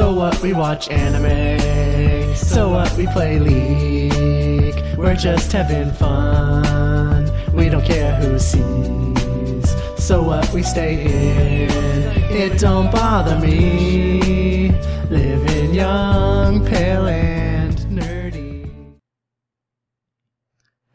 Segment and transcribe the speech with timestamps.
[0.00, 0.40] So what?
[0.40, 2.34] We watch anime.
[2.34, 2.90] So what?
[2.96, 4.96] We play League.
[4.96, 7.30] We're just having fun.
[7.52, 9.76] We don't care who sees.
[10.02, 10.50] So what?
[10.54, 11.70] We stay in.
[12.32, 14.70] It don't bother me.
[15.10, 18.72] Living young, pale, and nerdy.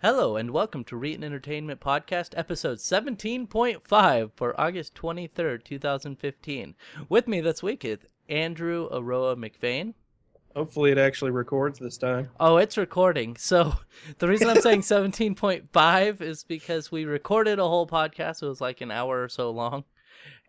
[0.02, 6.76] Hello and welcome to Reetin Entertainment Podcast episode 17.5 for August 23rd, 2015.
[7.08, 8.00] With me this week is
[8.30, 9.94] Andrew Aroah McVeigh.
[10.56, 12.30] Hopefully, it actually records this time.
[12.40, 13.36] Oh, it's recording.
[13.36, 13.74] So
[14.20, 14.82] the reason I'm saying
[15.36, 18.42] 17.5 is because we recorded a whole podcast.
[18.42, 19.84] It was like an hour or so long.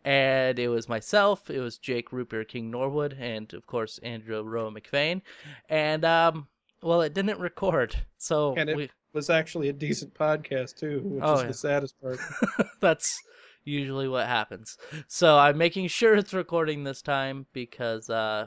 [0.05, 4.73] And it was myself, it was Jake Rootbeer King Norwood, and of course Andrew Aroah
[4.81, 5.21] McVeigh.
[5.69, 6.47] And um
[6.81, 7.97] well it didn't record.
[8.17, 11.47] So And it we was actually a decent podcast too, which Oh, is yeah.
[11.49, 12.19] the saddest part.
[12.81, 13.21] That's
[13.67, 14.79] usually what happens.
[15.09, 18.47] So I'm making sure it's recording this time because uh,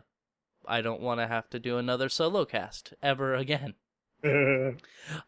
[0.65, 3.73] I don't want to have to do another solo cast ever again.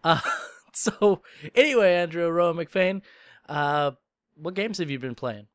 [0.03, 0.19] Uh,
[0.73, 1.21] so
[1.55, 3.01] anyway, Andrew Roa McFain,
[3.47, 3.91] uh,
[4.35, 5.47] what games have you been playing?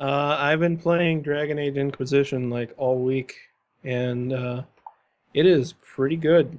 [0.00, 3.36] uh, I've been playing Dragon Age Inquisition like all week,
[3.84, 4.62] and uh,
[5.34, 6.58] it is pretty good.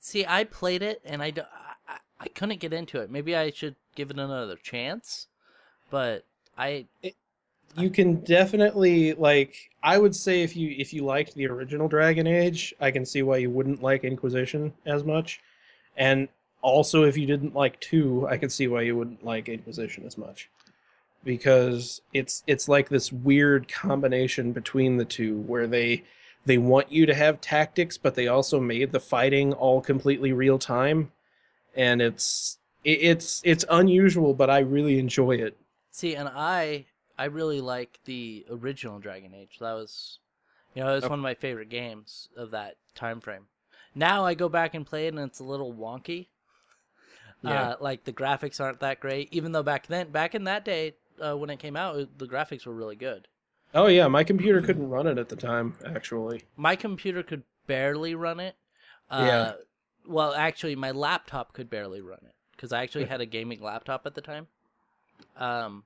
[0.00, 1.32] See, I played it and i
[2.18, 3.10] i couldn't get into it.
[3.10, 5.28] Maybe I should give it another chance,
[5.90, 6.24] but
[6.56, 6.86] I
[7.76, 9.54] You can definitely like.
[9.82, 13.22] I would say if you if you liked the original Dragon Age, I can see
[13.22, 15.40] why you wouldn't like Inquisition as much,
[15.96, 16.28] and
[16.62, 20.18] also if you didn't like two, I can see why you wouldn't like Inquisition as
[20.18, 20.50] much,
[21.24, 26.02] because it's it's like this weird combination between the two where they
[26.44, 30.58] they want you to have tactics, but they also made the fighting all completely real
[30.58, 31.12] time,
[31.76, 35.56] and it's it's it's unusual, but I really enjoy it.
[35.90, 36.86] See, and I
[37.18, 39.58] I really like the original Dragon Age.
[39.60, 40.18] That was,
[40.74, 41.08] you know, it was Oh.
[41.10, 43.46] one of my favorite games of that time frame.
[43.94, 46.28] Now I go back and play it, and it's a little wonky.
[47.42, 47.70] Yeah.
[47.70, 50.94] Uh, like the graphics aren't that great, even though back then, back in that day,
[51.20, 53.28] uh, when it came out, it- the graphics were really good.
[53.74, 55.76] Oh yeah, my computer couldn't run it at the time.
[55.84, 58.56] Actually, My computer could barely run it.
[59.10, 59.52] Uh, Yeah.
[60.06, 64.06] Well, actually, my laptop could barely run it because I actually had a gaming laptop
[64.06, 64.48] at the time.
[65.36, 65.84] Um,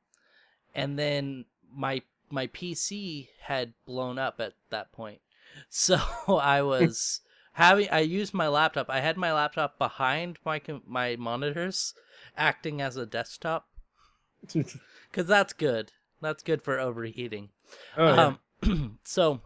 [0.75, 5.21] and then my my PC had blown up at that point,
[5.69, 7.21] so I was
[7.53, 8.91] having I used my laptop.
[8.91, 11.95] I had my laptop behind my my monitors,
[12.37, 13.69] acting as a desktop
[14.53, 15.93] because that's good.
[16.21, 17.51] That's good for overheating.
[17.97, 18.35] oh, yeah.
[18.63, 19.41] Um, so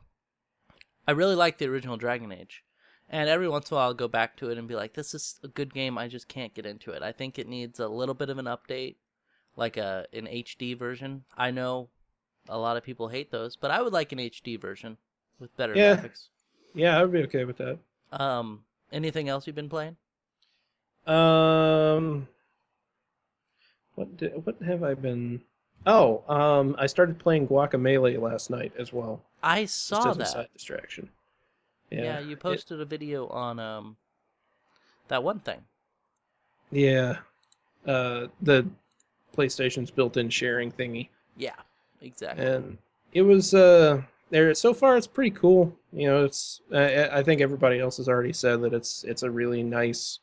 [1.06, 2.62] I really like the original Dragon Age,
[3.08, 5.14] and every once in a while I'll go back to it and be like, "This
[5.14, 5.98] is a good game.
[5.98, 7.02] I just can't get into it.
[7.02, 8.96] I think it needs a little bit of an update,
[9.58, 11.24] like a an HD version.
[11.36, 11.88] I know
[12.48, 14.96] a lot of people hate those, but I would like an HD version
[15.40, 15.96] with better Yeah.
[15.96, 16.28] graphics.
[16.74, 17.78] yeah, I'd be okay with that.
[18.12, 19.96] Um, anything else you've been playing?
[21.06, 22.28] Um,
[23.94, 25.42] what did, what have I been?
[25.86, 29.22] Oh, um, I started playing Guacamelee last night as well.
[29.42, 30.28] I Just saw a that.
[30.28, 31.10] side distraction.
[31.90, 33.96] Yeah, Yeah, you it- posted a video on um
[35.08, 35.66] that one thing.
[36.70, 37.18] yeah,
[37.86, 38.66] uh, the
[39.36, 41.08] PlayStation's built-in sharing thingy.
[41.36, 41.54] Yeah,
[42.00, 42.44] exactly.
[42.44, 42.78] and
[43.12, 47.40] it was uh there so far it's pretty cool you know it's I, I think
[47.40, 50.18] everybody else has already said that it's it's a really nice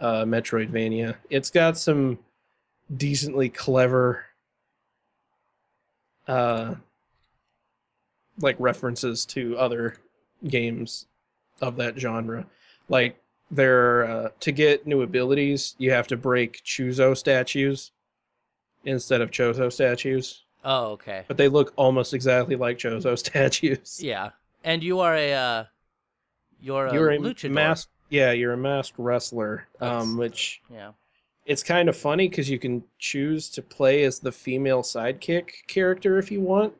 [0.00, 2.18] uh metroidvania it's got some
[2.94, 4.26] decently clever
[6.28, 6.74] uh
[8.40, 9.96] like references to other
[10.46, 11.06] games
[11.60, 12.46] of that genre
[12.88, 13.16] like
[13.50, 17.92] there uh, to get new abilities you have to break Choozo statues
[18.84, 21.24] instead of chozo statues oh, okay.
[21.28, 24.00] but they look almost exactly like Chozo statues.
[24.02, 24.30] Yeah,
[24.64, 25.64] and you are a uh,
[26.60, 27.50] you're a you're a luchador.
[27.52, 29.66] masked, yeah, you're a masked wrestler.
[29.80, 30.92] That's- Um, which Yeah.
[31.46, 36.18] it's kind of funny because you can choose to play as the female sidekick character
[36.18, 36.74] if you want,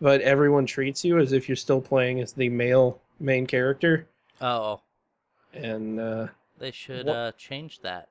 [0.00, 4.06] but everyone treats you as if you're still playing as the male main character.
[4.40, 4.80] Oh,
[5.54, 6.26] And uh,
[6.58, 8.08] they should What- uh change that.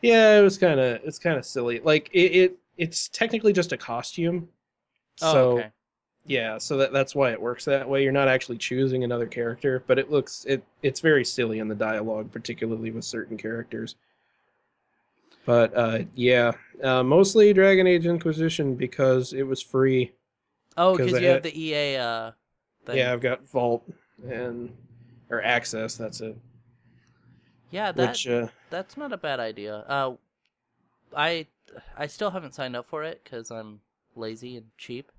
[0.00, 1.80] yeah, it was kind of it's kind of silly.
[1.80, 4.48] Like it, it it's technically just a costume.
[5.20, 5.70] Oh, so okay.
[6.26, 8.02] Yeah, so that that's why it works that way.
[8.04, 11.74] You're not actually choosing another character, but it looks it it's very silly in the
[11.74, 13.96] dialogue, particularly with certain characters.
[15.44, 16.52] But uh, yeah,
[16.82, 20.12] uh, mostly Dragon Age Inquisition because it was free.
[20.76, 22.32] Oh, because you have the EA uh
[22.86, 22.96] thing.
[22.96, 23.84] Yeah, I've got Vault
[24.28, 24.72] and
[25.30, 25.96] or Access.
[25.96, 26.36] That's it.
[27.70, 29.78] Yeah, that Which uh, that's not a bad idea.
[29.78, 30.16] Uh,
[31.16, 31.46] I
[31.96, 33.80] I still haven't signed up for it because I'm
[34.16, 35.10] lazy and cheap.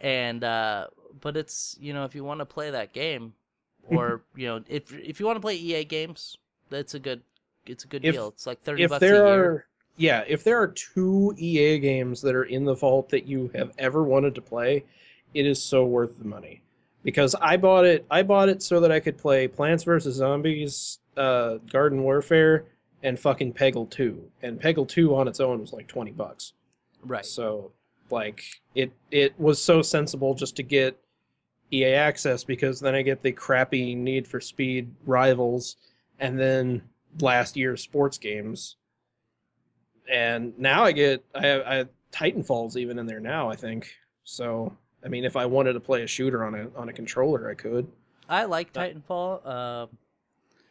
[0.00, 0.86] And uh,
[1.20, 3.34] but it's you know if you want to play that game,
[3.88, 6.36] or you know if if you want to play EA games,
[6.70, 7.22] that's a good
[7.66, 8.28] it's a good If- deal.
[8.28, 9.26] It's like thirty if bucks a year.
[9.26, 13.50] are yeah if there are two ea games that are in the vault that you
[13.54, 14.84] have ever wanted to play
[15.34, 16.62] it is so worth the money
[17.02, 21.00] because i bought it i bought it so that i could play plants vs zombies
[21.16, 22.64] uh, garden warfare
[23.02, 26.52] and fucking peggle 2 and peggle 2 on its own was like 20 bucks
[27.02, 27.24] Right.
[27.24, 27.72] so
[28.10, 28.42] like
[28.74, 30.98] it it was so sensible just to get
[31.72, 35.76] ea access because then i get the crappy need for speed rivals
[36.18, 36.82] and then
[37.20, 38.76] last year's sports games
[40.10, 43.90] and now i get i have, I have titanfall's even in there now i think
[44.24, 47.48] so i mean if i wanted to play a shooter on a on a controller
[47.50, 47.86] i could
[48.28, 49.44] I like Uh, Titanfall.
[49.46, 49.88] Um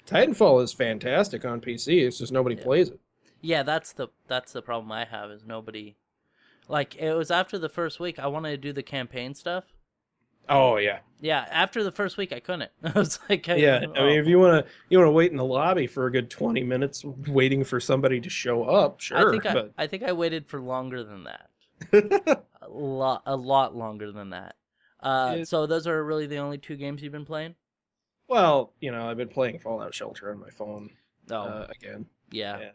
[0.07, 2.63] titanfall is fantastic on pc it's just nobody Yeah.
[2.63, 2.99] plays it
[3.41, 5.95] yeah, that's the that's the problem I have is nobody.
[6.67, 9.63] Like it was after the first week, I wanted to do the campaign stuff.
[10.49, 12.69] oh yeah Yeah, after the first week, I couldn't.
[12.83, 14.05] I was like, I, yeah i oh.
[14.07, 16.29] mean if you want to you want to wait in the lobby for a good
[16.29, 20.11] 20 minutes waiting for somebody to show up sure I think I, I think I
[20.11, 21.49] waited for longer than that.
[22.61, 24.55] A lot, a lot longer than that.
[24.99, 27.55] Uh, It- so those are really the only two games you've been playing.
[28.29, 30.89] Well you know i've been playing fallout shelter on my phone
[31.31, 32.59] Oh, uh, again yeah.
[32.59, 32.71] yeah.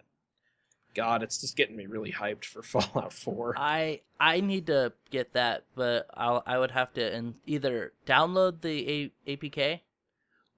[0.94, 5.32] god it's just getting me really hyped for fallout 4 I I need to get
[5.34, 9.80] that, but I'll I would have to in, either download the A- APK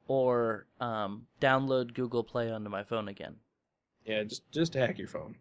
[0.09, 3.37] or um, download Google Play onto my phone again.
[4.05, 5.37] yeah just just hack your phone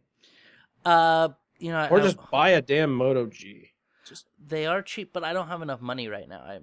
[0.85, 1.29] Uh,
[1.59, 3.71] you know, or I- just buy a damn moto g
[4.07, 6.39] just they are cheap, but I don't have enough money right now.
[6.41, 6.59] I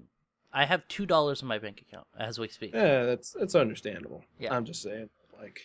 [0.53, 2.75] I have two dollars in my bank account as we speak.
[2.75, 4.23] Yeah, that's that's understandable.
[4.39, 4.55] Yeah.
[4.55, 5.09] I'm just saying,
[5.41, 5.61] like,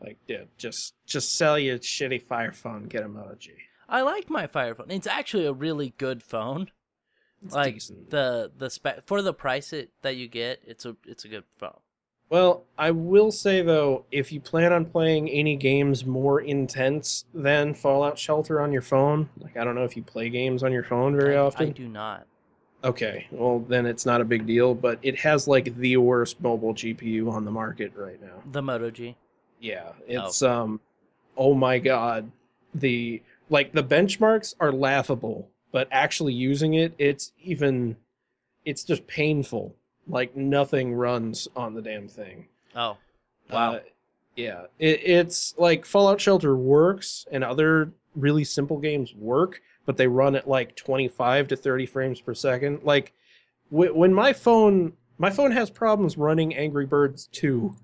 [0.00, 3.04] like, yeah, just just sell your shitty Fire phone, get
[3.38, 3.52] G.
[3.88, 4.90] I like my Fire phone.
[4.90, 6.70] It's actually a really good phone.
[7.44, 8.10] It's like decent.
[8.10, 11.44] the the spec for the price it that you get, it's a it's a good
[11.58, 11.78] phone.
[12.28, 17.74] Well, I will say though, if you plan on playing any games more intense than
[17.74, 20.82] Fallout Shelter on your phone, like I don't know if you play games on your
[20.82, 21.68] phone very I, often.
[21.68, 22.26] I do not.
[22.86, 26.72] Okay, well then it's not a big deal, but it has like the worst mobile
[26.72, 28.42] GPU on the market right now.
[28.52, 29.16] The Moto G.
[29.60, 30.80] Yeah, it's um
[31.36, 32.30] oh my god.
[32.74, 37.96] The like the benchmarks are laughable, but actually using it it's even
[38.64, 39.74] it's just painful.
[40.06, 42.46] Like nothing runs on the damn thing.
[42.76, 42.96] Oh,
[43.50, 43.74] wow.
[43.74, 43.80] Uh,
[44.36, 50.08] yeah, it, it's like Fallout Shelter works and other really simple games work, but they
[50.08, 52.80] run at like 25 to 30 frames per second.
[52.82, 53.12] Like
[53.70, 57.74] wh- when my phone my phone has problems running Angry Birds 2.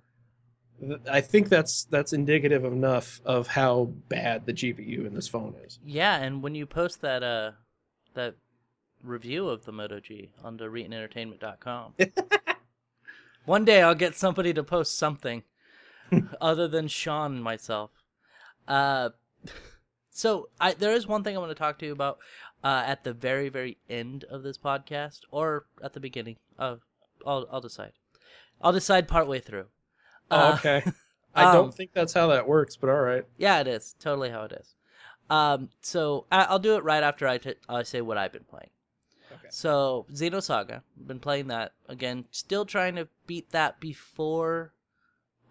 [1.10, 5.78] I think that's that's indicative enough of how bad the GPU in this phone is.
[5.84, 7.52] Yeah, and when you post that uh
[8.14, 8.34] that
[9.02, 11.94] review of the Moto G onto ReetinEntertainment.com,
[13.46, 15.44] one day I'll get somebody to post something
[16.40, 17.90] other than Sean and myself.
[18.66, 19.10] Uh,
[20.12, 22.18] so I there is one thing I want to talk to you about
[22.64, 26.36] uh, at the very very end of this podcast or at the beginning.
[26.58, 26.76] Uh,
[27.26, 27.92] I'll I'll decide.
[28.60, 29.66] I'll decide partway through.
[30.30, 30.84] Oh, Uh, okay.
[31.34, 33.24] I um, don't think that's how that works, but all right.
[33.38, 34.74] Yeah, it is totally how it is.
[35.30, 38.44] Um, so I, I'll do it right after I t- I say what I've been
[38.44, 38.70] playing.
[39.32, 39.48] Okay.
[39.50, 42.26] So Xenosaga, been playing that again.
[42.30, 44.74] Still trying to beat that before.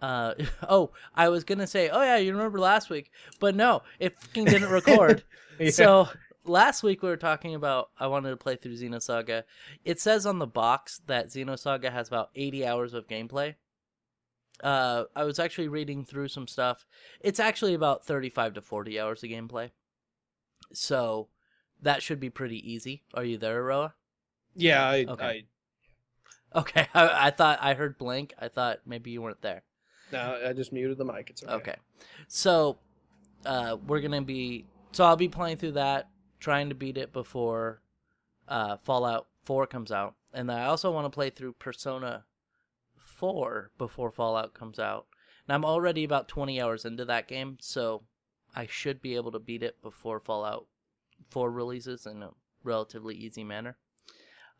[0.01, 0.33] Uh,
[0.69, 4.45] oh, I was gonna say, oh yeah, you remember last week, but no, it fucking
[4.45, 5.23] didn't record.
[5.59, 5.69] Yeah.
[5.71, 6.09] So
[6.45, 9.43] last week we were talking about I wanted to play through Xenosaga.
[9.85, 13.55] It says on the box that Xenosaga has about 80 hours of gameplay.
[14.63, 16.85] Uh, I was actually reading through some stuff.
[17.19, 19.71] It's actually about 35 to 40 hours of gameplay.
[20.73, 21.29] So
[21.81, 23.03] that should be pretty easy.
[23.13, 23.95] Are you there, Roa?
[24.55, 25.45] yeah, I, Okay.
[26.53, 28.33] Okay, I, I thought I heard blank.
[28.39, 29.63] I thought maybe you weren't there.
[30.11, 31.29] No, I just muted the mic.
[31.29, 31.53] It's okay.
[31.53, 31.75] Okay.
[32.27, 32.77] So,
[33.45, 34.65] uh, we're gonna be.
[34.91, 37.81] So I'll be playing through that, trying to beat it before
[38.47, 42.25] uh, Fallout 4 comes out, and I also want to play through Persona
[42.97, 45.07] 4 before Fallout comes out.
[45.47, 48.03] And I'm already about 20 hours into that game, so
[48.55, 50.67] I should be able to beat it before Fallout
[51.29, 52.31] 4 releases in a
[52.63, 53.77] relatively easy manner.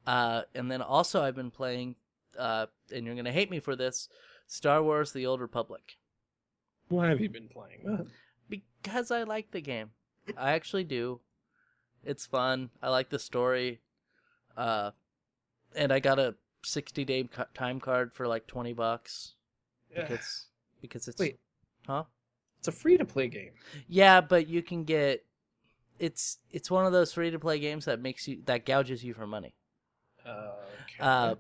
[0.07, 1.95] Uh, and then also I've been playing,
[2.37, 4.07] uh, and you're gonna hate me for this,
[4.51, 5.97] Star Wars: The Old Republic.
[6.89, 8.05] Why have you been playing that?
[8.49, 9.91] because I like the game.
[10.37, 11.21] I actually do.
[12.03, 12.69] It's fun.
[12.83, 13.79] I like the story.
[14.57, 14.91] Uh,
[15.73, 19.35] and I got a 60 day time card for like 20 bucks
[19.95, 20.47] because
[20.81, 21.39] because it's Wait.
[21.87, 22.03] huh?
[22.59, 23.51] It's a free to play game.
[23.87, 25.25] Yeah, but you can get
[25.97, 29.13] it's it's one of those free to play games that makes you that gouges you
[29.13, 29.55] for money.
[30.25, 30.51] Uh,
[30.99, 31.35] Uh,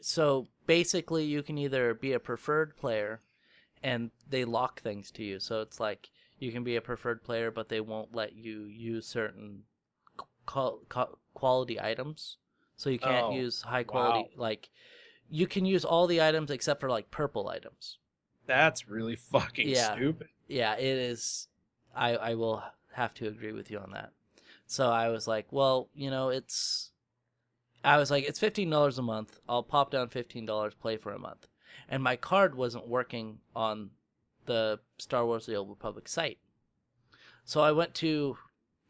[0.00, 3.20] so basically, you can either be a preferred player,
[3.82, 5.40] and they lock things to you.
[5.40, 9.06] So it's like you can be a preferred player, but they won't let you use
[9.06, 9.64] certain
[10.46, 12.36] qual- qual- quality items.
[12.76, 14.30] So you can't Oh, use high quality.
[14.36, 14.70] Like
[15.30, 17.98] you can use all the items except for like purple items.
[18.46, 19.94] That's really fucking Yeah.
[19.94, 20.28] stupid.
[20.48, 21.48] Yeah, it is.
[21.94, 24.12] I I will have to agree with you on that.
[24.66, 26.91] So I was like, well, you know, it's.
[27.84, 29.40] I was like, it's fifteen dollars a month.
[29.48, 31.48] I'll pop down fifteen dollars, play for a month,
[31.88, 33.90] and my card wasn't working on
[34.46, 36.38] the Star Wars: The Old Republic site.
[37.44, 38.38] So I went to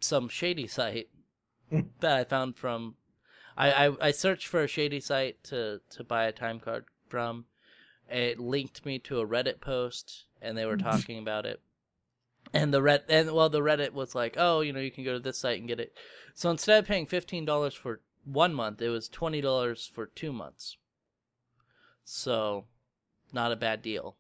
[0.00, 1.08] some shady site
[2.00, 2.96] that I found from.
[3.56, 7.44] I, I, I searched for a shady site to, to buy a time card from.
[8.08, 11.60] It linked me to a Reddit post, and they were talking about it.
[12.54, 15.12] And the red and well, the Reddit was like, oh, you know, you can go
[15.12, 15.94] to this site and get it.
[16.34, 20.32] So instead of paying fifteen dollars for one month, it was twenty dollars for two
[20.32, 20.76] months.
[22.04, 22.64] So,
[23.32, 24.16] not a bad deal.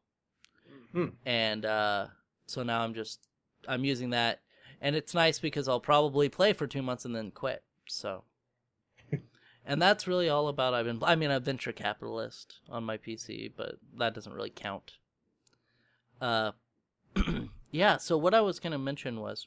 [0.92, 1.08] Hmm.
[1.24, 2.06] And uh,
[2.46, 3.20] so now I'm just
[3.68, 4.40] I'm using that,
[4.80, 7.62] and it's nice because I'll probably play for two months and then quit.
[7.86, 8.24] So,
[9.66, 10.74] and that's really all about.
[10.74, 11.00] I've been.
[11.02, 14.92] I mean, AdVenture Capitalist on my PC, but that doesn't really count.
[16.20, 16.52] Uh,
[17.70, 17.96] yeah.
[17.96, 19.46] So what I was gonna mention was,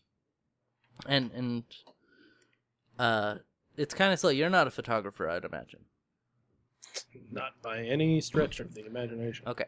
[1.08, 1.64] and and
[2.98, 3.36] uh,
[3.77, 4.38] it's kind of silly.
[4.38, 5.82] You're not a photographer, I'd imagine.
[7.32, 9.48] Not by any stretch of the imagination.
[9.48, 9.65] Okay.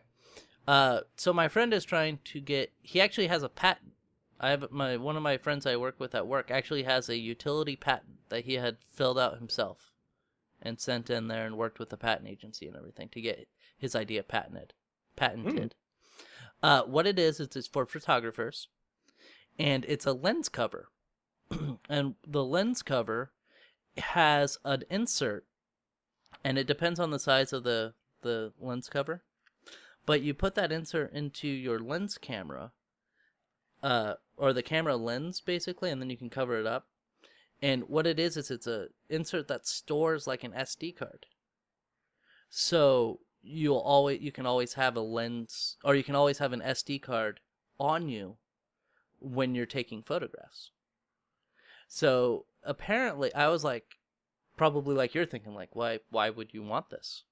[0.67, 2.71] Uh, so my friend is trying to get.
[2.81, 3.93] He actually has a patent.
[4.39, 7.17] I have my one of my friends I work with at work actually has a
[7.17, 9.91] utility patent that he had filled out himself,
[10.61, 13.47] and sent in there and worked with the patent agency and everything to get
[13.77, 14.73] his idea patented.
[15.15, 15.75] Patented.
[16.61, 18.67] Uh, what it is is it's for photographers,
[19.57, 20.89] and it's a lens cover,
[21.89, 23.31] and the lens cover
[23.99, 25.45] has an insert,
[26.43, 29.23] and it depends on the size of the the lens cover
[30.07, 32.71] but you put that insert into your lens camera
[33.83, 36.87] uh or the camera lens basically and then you can cover it up.
[37.61, 41.25] And what it is is it's a insert that stores like an SD card.
[42.49, 46.61] So you'll always you can always have a lens or you can always have an
[46.61, 47.39] SD card
[47.79, 48.37] on you
[49.19, 50.71] when you're taking photographs.
[51.89, 53.97] So apparently I was like
[54.57, 57.23] probably like you're thinking like why why would you want this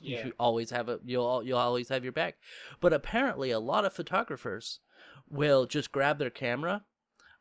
[0.00, 0.26] Yeah.
[0.26, 2.36] you always have a you'll you'll always have your back.
[2.80, 4.80] But apparently, a lot of photographers
[5.28, 6.84] will just grab their camera,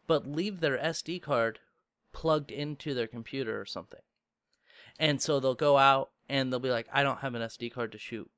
[0.05, 1.59] but leave their SD card
[2.11, 4.01] plugged into their computer or something.
[4.99, 7.91] And so they'll go out and they'll be like, "I don't have an SD card
[7.93, 8.29] to shoot.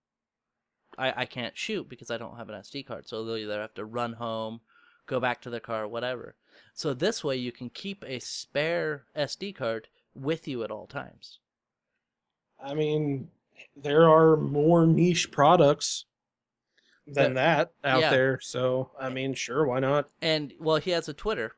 [0.97, 3.73] I I can't shoot because I don't have an SD card." So they'll either have
[3.75, 4.61] to run home,
[5.07, 6.35] go back to their car, whatever.
[6.73, 11.39] So this way, you can keep a spare SD card with you at all times.
[12.63, 13.29] I mean,
[13.75, 16.05] there are more niche products
[17.07, 18.09] than that out Yeah.
[18.09, 18.39] there.
[18.41, 20.09] So, I mean, sure, why not?
[20.21, 21.57] And well, he has a Twitter,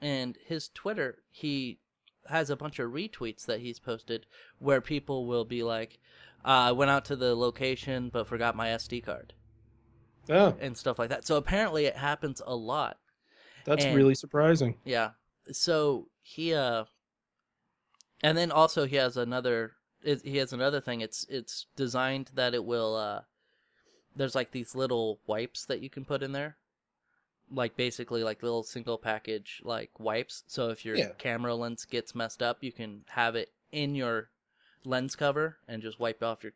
[0.00, 1.80] and his Twitter he
[2.28, 4.26] has a bunch of retweets that he's posted
[4.58, 5.98] where people will be like,
[6.44, 9.34] uh, "I went out to the location but forgot my SD card"
[10.28, 11.26] Yeah, and stuff like that.
[11.26, 12.98] So apparently, it happens a lot.
[13.64, 14.78] That's And- really surprising.
[14.84, 15.10] Yeah.
[15.50, 16.84] So he uh,
[18.22, 19.72] and then also he has another.
[20.04, 21.00] He has another thing.
[21.00, 22.96] It's it's designed that it will.
[22.96, 23.22] uh
[24.16, 26.56] There's like these little wipes that you can put in there,
[27.50, 30.44] like basically like little single package like wipes.
[30.46, 31.12] So if your Yeah.
[31.18, 34.30] camera lens gets messed up, you can have it in your
[34.84, 36.52] lens cover and just wipe off your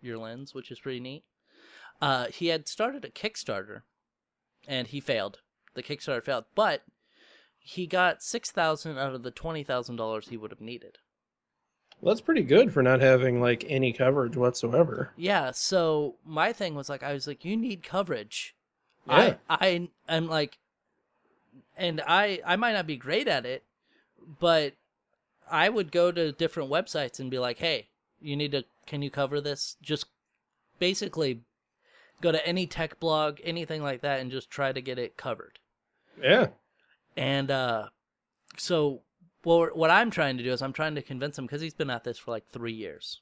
[0.00, 1.24] your lens, which is pretty neat.
[2.00, 3.82] Uh, he had started a Kickstarter,
[4.68, 5.40] and he failed.
[5.78, 6.82] The Kickstarter failed, but
[7.60, 10.98] he got six thousand out of the twenty thousand dollars he would have needed.
[12.00, 15.12] Well, that's pretty good for not having like any coverage whatsoever.
[15.16, 18.56] Yeah, so my thing was like I was like, you need coverage.
[19.06, 19.36] Yeah.
[19.48, 20.58] I I am like
[21.76, 23.62] and I I might not be great at it,
[24.40, 24.74] but
[25.48, 27.86] I would go to different websites and be like, "Hey,
[28.20, 30.06] you need to can you cover this?" Just
[30.80, 31.42] basically
[32.20, 35.58] go to any tech blog, anything like that and just try to get it covered.
[36.22, 36.48] Yeah.
[37.16, 37.88] And uh,
[38.56, 39.02] so,
[39.42, 41.90] what what I'm trying to do is I'm trying to convince him because he's been
[41.90, 43.20] at this for like three years.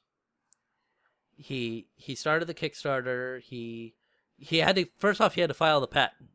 [1.37, 3.41] He he started the Kickstarter.
[3.41, 3.93] He
[4.39, 6.29] he had to first off he had to file the patent.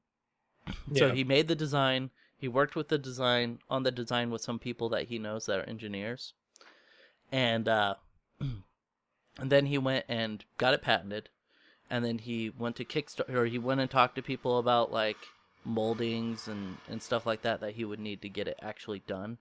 [0.94, 1.12] So Yeah.
[1.14, 2.10] he made the design.
[2.36, 5.60] He worked with the design on the design with some people that he knows that
[5.60, 6.34] are engineers,
[7.30, 7.94] and uh,
[8.40, 8.62] and
[9.50, 11.28] then he went and got it patented,
[11.90, 15.18] and then he went to Kickstarter or he went and talked to people about like
[15.64, 19.38] moldings and and stuff like that that he would need to get it actually done,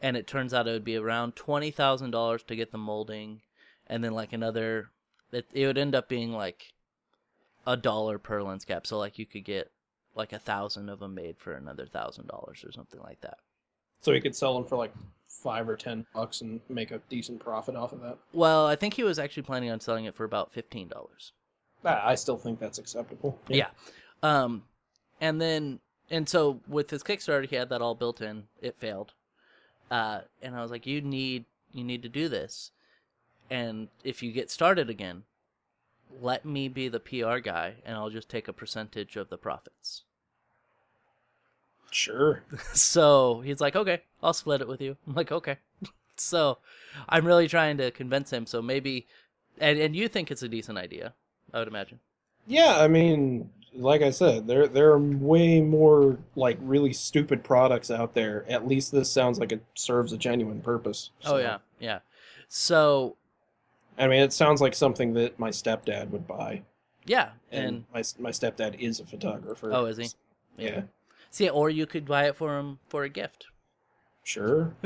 [0.00, 3.40] and it turns out it would be around twenty thousand dollars to get the molding,
[3.86, 4.90] and then like another.
[5.32, 6.72] It it would end up being like
[7.66, 8.86] a dollar per lens cap.
[8.86, 9.70] So like you could get
[10.14, 13.38] like a thousand of them made for another thousand dollars or something like that.
[14.00, 14.92] So he could sell them for like
[15.28, 18.18] five or ten bucks and make a decent profit off of that.
[18.32, 21.32] Well, I think he was actually planning on selling it for about fifteen dollars.
[21.84, 23.38] I still think that's acceptable.
[23.48, 23.68] Yeah.
[24.22, 24.62] Um,
[25.20, 25.80] and then
[26.10, 28.44] and so with his Kickstarter, he had that all built in.
[28.60, 29.12] It failed.
[29.90, 32.70] Uh, and I was like, you need you need to do this,
[33.50, 35.24] and if you get started again,
[36.20, 40.02] let me be the PR guy, and I'll just take a percentage of the profits.
[41.90, 42.42] Sure.
[42.72, 44.96] so he's like, okay, I'll split it with you.
[45.06, 45.58] I'm like, okay.
[46.16, 46.58] so
[47.08, 48.46] I'm really trying to convince him.
[48.46, 49.06] So maybe,
[49.58, 51.12] and and you think it's a decent idea,
[51.52, 52.00] I would imagine.
[52.46, 57.90] Yeah, I mean, like I said, there there are way more like really stupid products
[57.90, 58.44] out there.
[58.48, 61.10] At least this sounds like it serves a genuine purpose.
[61.24, 62.00] Oh yeah, yeah.
[62.48, 63.16] So
[63.98, 66.62] I mean, it sounds like something that my stepdad would buy,
[67.04, 69.72] yeah, and, and my my stepdad is a photographer.
[69.72, 70.08] oh, is he?
[70.56, 70.82] Yeah,
[71.30, 73.46] See, or you could buy it for him for a gift.
[74.24, 74.74] Sure.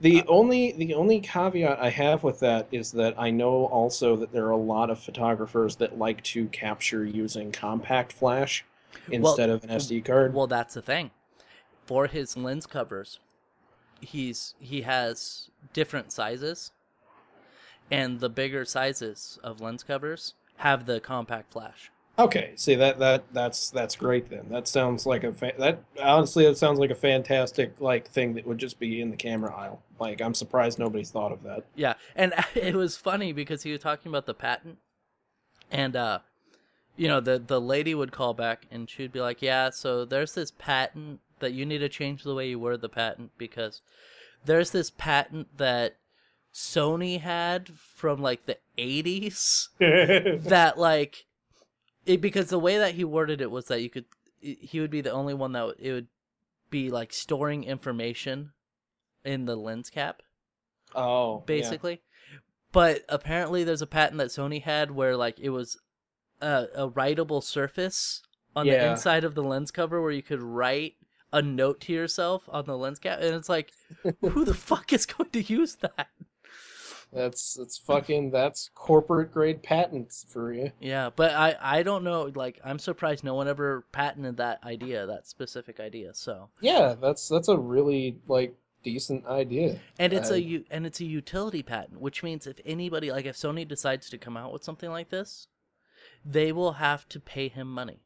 [0.00, 4.16] The uh, only the only caveat I have with that is that I know also
[4.16, 8.64] that there are a lot of photographers that like to capture using compact flash
[9.10, 10.34] instead of an SD card.
[10.34, 11.10] Well, that's the thing.
[11.86, 13.18] For his lens covers,
[14.00, 16.72] he's he has different sizes,
[17.90, 21.91] and the bigger sizes of lens covers have the compact flash.
[22.18, 24.46] Okay, see that that that's that's great then.
[24.50, 28.46] That sounds like a fa- that honestly that sounds like a fantastic like thing that
[28.46, 29.82] would just be in the camera aisle.
[29.98, 31.64] Like I'm surprised nobody's thought of that.
[31.74, 34.78] Yeah, and it was funny because he was talking about the patent,
[35.70, 36.18] and uh,
[36.96, 40.34] you know the the lady would call back and she'd be like, "Yeah, so there's
[40.34, 43.80] this patent that you need to change the way you word the patent because
[44.44, 45.96] there's this patent that
[46.54, 49.68] Sony had from like the 80s
[50.44, 51.24] that like
[52.06, 54.04] it because the way that he worded it was that you could
[54.40, 56.08] he would be the only one that it would
[56.70, 58.52] be like storing information
[59.24, 60.22] in the lens cap
[60.94, 61.44] oh, yeah.
[61.46, 62.02] basically.
[62.72, 65.78] But apparently, there's a patent that Sony had where like it was
[66.40, 68.22] a, a writable surface
[68.56, 70.94] on the inside of the lens cover where you could write
[71.32, 73.72] a note to yourself on the lens cap, and it's like,
[74.20, 76.08] who the fuck is going to use that?
[77.12, 80.72] That's that's fucking that's corporate grade patents for you.
[80.80, 82.30] Yeah, but I I don't know.
[82.34, 86.14] Like, I'm surprised no one ever patented that idea, that specific idea.
[86.14, 89.78] So, Yeah, that's that's a really like decent idea.
[89.98, 93.36] and it's I- a and it's a utility patent, which means if anybody like if
[93.36, 95.48] Sony decides to come out with something like this,
[96.24, 98.00] they will have to pay him money.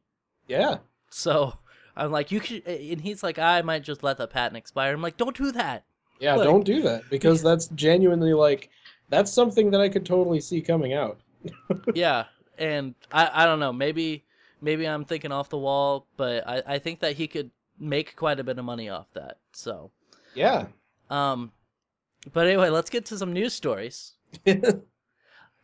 [0.47, 0.79] Yeah.
[1.09, 1.59] So
[1.95, 4.93] I'm like, you could, and he's like, I might just let the patent expire.
[4.93, 5.85] I'm like, don't do that.
[6.19, 8.69] Yeah, don't do that because that's genuinely like
[9.09, 11.19] that's something that I could totally see coming out.
[11.93, 12.25] yeah,
[12.57, 14.25] and I, I don't know, maybe,
[14.61, 18.39] maybe I'm thinking off the wall, but I, I think that he could make quite
[18.39, 19.37] a bit of money off that.
[19.53, 19.91] So,
[20.33, 20.67] Yeah.
[21.09, 21.51] um,
[22.33, 24.13] but anyway, let's get to some news stories.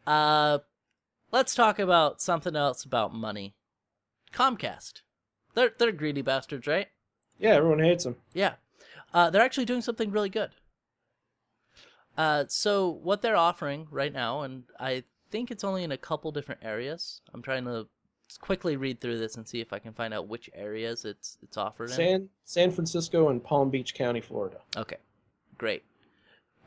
[0.06, 0.60] Uh,
[1.32, 3.56] let's talk about something else about money.
[4.34, 5.02] Comcast,
[5.54, 6.88] they're they're greedy bastards, right?
[7.40, 8.16] yeah, everyone hates them.
[8.34, 8.56] Yeah.
[9.14, 10.50] Uh, they're actually doing something really good.
[12.18, 16.32] Uh, so what they're offering right now, and I think it's only in a couple
[16.32, 17.22] different areas.
[17.34, 17.88] I'm trying to
[18.40, 21.58] quickly read through this and see if I can find out which areas it's it's
[21.58, 21.96] offered in.
[21.96, 24.58] San San Francisco and Palm Beach County, Florida.
[24.78, 24.98] Okay,
[25.58, 25.84] great.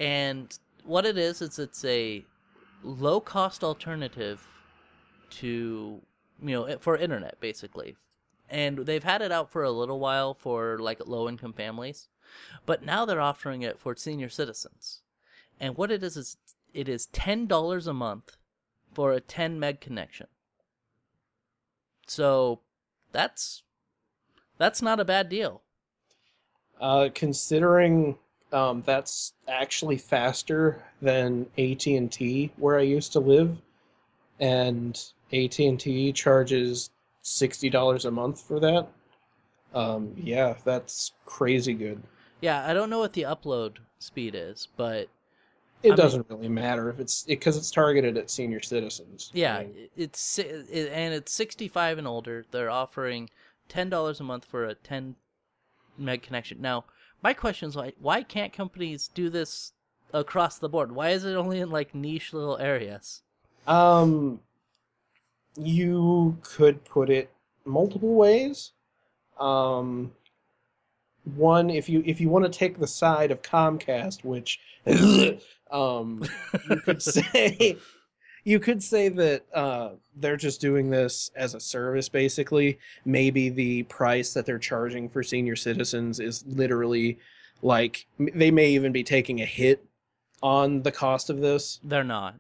[0.01, 2.25] And what it is is it's a
[2.83, 4.47] low cost alternative
[5.29, 6.01] to
[6.43, 7.97] you know for internet basically.
[8.49, 12.09] And they've had it out for a little while for like low income families,
[12.65, 15.03] but now they're offering it for senior citizens.
[15.61, 16.37] And what it is is
[16.75, 18.37] it is ten dollars a month
[18.93, 20.27] for a ten meg connection.
[22.07, 22.61] So
[23.13, 23.63] that's
[24.59, 25.63] that's not a bad deal.
[26.81, 28.17] Uh, considering
[28.53, 33.57] um, that's actually faster than AT and T where I used to live,
[34.41, 36.91] and AT and T charges
[37.23, 38.89] sixty dollars a month for that.
[39.75, 42.03] Um, yeah, that's crazy good.
[42.41, 45.09] Yeah, I don't know what the upload speed is, but
[45.87, 49.31] It I doesn't really matter if it's because it's targeted at senior citizens.
[49.33, 52.45] I yeah, mean, it's it, and it's 65 and older.
[52.51, 53.31] They're offering
[53.69, 55.15] $10 a month for a 10
[55.97, 56.61] meg connection.
[56.61, 56.85] Now,
[57.23, 59.73] my question is why why can't companies do this
[60.13, 60.93] across the board?
[60.93, 63.23] Why is it only in like niche little areas?
[63.67, 64.41] Um,
[65.57, 67.31] you could put it
[67.65, 68.73] multiple ways.
[69.39, 70.13] Um,
[71.35, 74.61] one if you if you want to take the side of Comcast, which
[75.71, 76.23] um
[76.71, 77.77] you could say
[78.45, 83.83] you could say that uh, they're just doing this as a service basically maybe the
[83.85, 87.19] price that they're charging for senior citizens is literally
[87.61, 89.85] like they may even be taking a hit
[90.43, 92.37] on the cost of this They're not.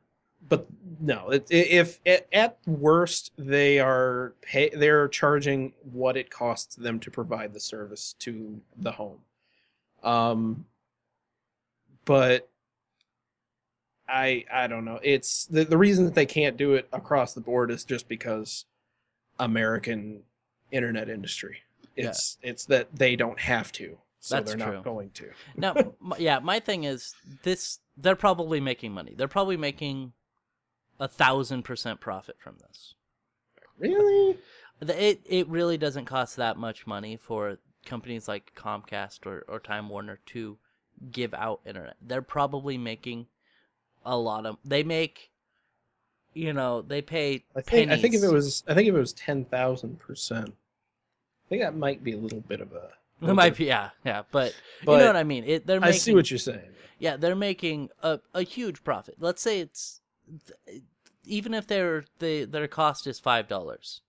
[0.48, 0.66] But
[1.00, 6.98] no it, if at, at worst they are pay they're charging what it costs them
[7.00, 9.18] to provide the service to the home
[10.02, 10.64] um
[12.04, 12.48] but
[14.08, 17.40] i i don't know it's the, the reason that they can't do it across the
[17.40, 18.64] board is just because
[19.38, 20.22] american
[20.70, 21.58] internet industry
[21.96, 22.08] Yeah.
[22.08, 24.74] it's it's that they don't have to so That's they're true.
[24.76, 25.74] not going to Now,
[26.18, 29.14] yeah, my thing is this: they're probably making money.
[29.16, 30.14] They're probably making
[30.98, 32.94] a thousand percent profit from this.
[33.78, 34.38] really
[34.80, 39.88] It it really doesn't cost that much money for companies like Comcast or, or Time
[39.88, 40.58] Warner to
[41.10, 41.96] give out internet.
[42.02, 43.26] They're probably making
[44.04, 44.56] a lot of.
[44.64, 45.30] They make,
[46.34, 47.44] you know, they pay.
[47.54, 50.48] I think I think if it was I think if it was ten thousand percent,
[50.48, 52.90] I think that might be a little bit of a.
[53.22, 55.44] it might be yeah yeah, but, you know what I mean.
[55.44, 56.68] It they're making, I see what you're saying.
[56.98, 60.02] yeah they're making a, a huge profit let's say it's
[61.24, 64.00] even if their they, their cost is five dollars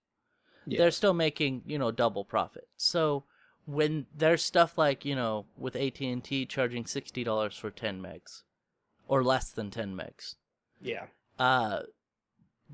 [0.65, 0.80] Yeah.
[0.80, 3.23] they're still making you know double profit so
[3.65, 8.43] when there's stuff like you know with AT&T charging $60 for 10 megs
[9.08, 10.36] or less than 10 megs
[10.82, 11.06] Yeah.
[11.39, 11.82] uh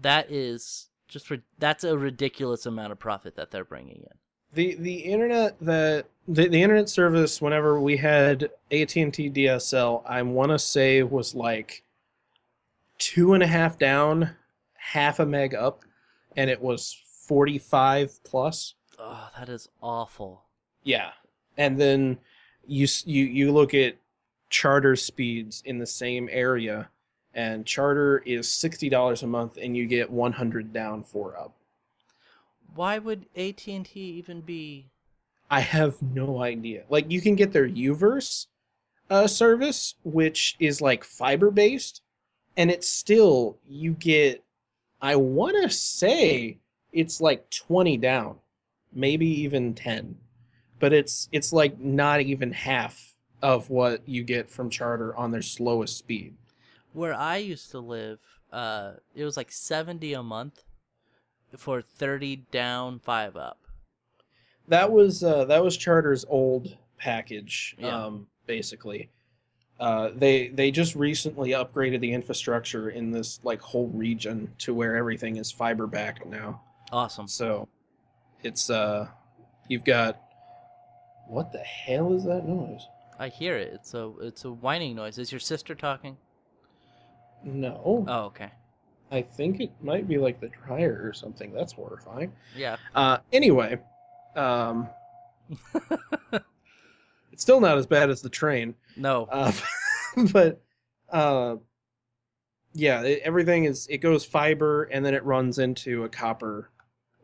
[0.02, 4.18] that is just for that's a ridiculous amount of profit that they're bringing in
[4.54, 10.04] The the internet that the, the internet service whenever we had AT and T DSL,
[10.08, 11.83] I want to say was like
[12.98, 14.32] two and a half down,
[14.76, 15.84] half a meg up,
[16.36, 16.96] and it was
[17.28, 18.76] forty five plus.
[19.00, 20.44] oh that is awful
[20.84, 21.12] Yeah,
[21.58, 22.18] and then
[22.68, 23.96] you you you look at
[24.50, 26.90] charter speeds in the same area,
[27.34, 31.54] and charter is sixty dollars a month, and you get one hundred down, four up.
[32.76, 34.88] why would AT&T even be
[35.50, 36.84] I have no idea.
[36.90, 38.48] Like you can get their Uverse
[39.10, 42.02] uh, service, which is like fiber based,
[42.58, 44.44] and it's still you get.
[45.02, 46.60] I want to say
[46.92, 48.38] it's like twenty down,
[48.94, 50.16] maybe even ten,
[50.80, 55.42] but it's it's like not even half of what you get from Charter on their
[55.42, 56.34] slowest speed.
[56.94, 58.20] where I used to live,
[58.52, 60.64] uh, it was like seventy a month
[61.58, 63.60] for thirty down, five up.
[64.70, 68.06] That was uh, that was Charter's old package, Yeah.
[68.06, 69.10] um, basically.
[69.80, 74.96] Uh, they they just recently upgraded the infrastructure in this like whole region to where
[74.96, 76.62] everything is fiber backed now.
[76.92, 77.28] Awesome.
[77.28, 77.68] So
[78.44, 79.08] it's uh,
[79.68, 80.22] you've got
[81.28, 82.88] what the hell is that noise?
[83.20, 83.72] I hear it.
[83.74, 85.18] It's a it's a whining noise.
[85.18, 86.18] Is your sister talking?
[87.44, 88.52] No, Oh, okay.
[89.12, 91.52] I think it might be like the dryer or something.
[91.52, 92.32] That's horrifying.
[92.56, 92.78] Yeah.
[92.96, 93.80] Uh, anyway,
[94.36, 94.88] um,
[97.34, 98.76] it's still not as bad as the train.
[98.96, 99.28] No.
[99.32, 99.52] Uh,
[100.32, 100.62] but
[101.12, 101.56] uh,
[102.74, 106.70] yeah, it, everything is it goes fiber and then it runs into a copper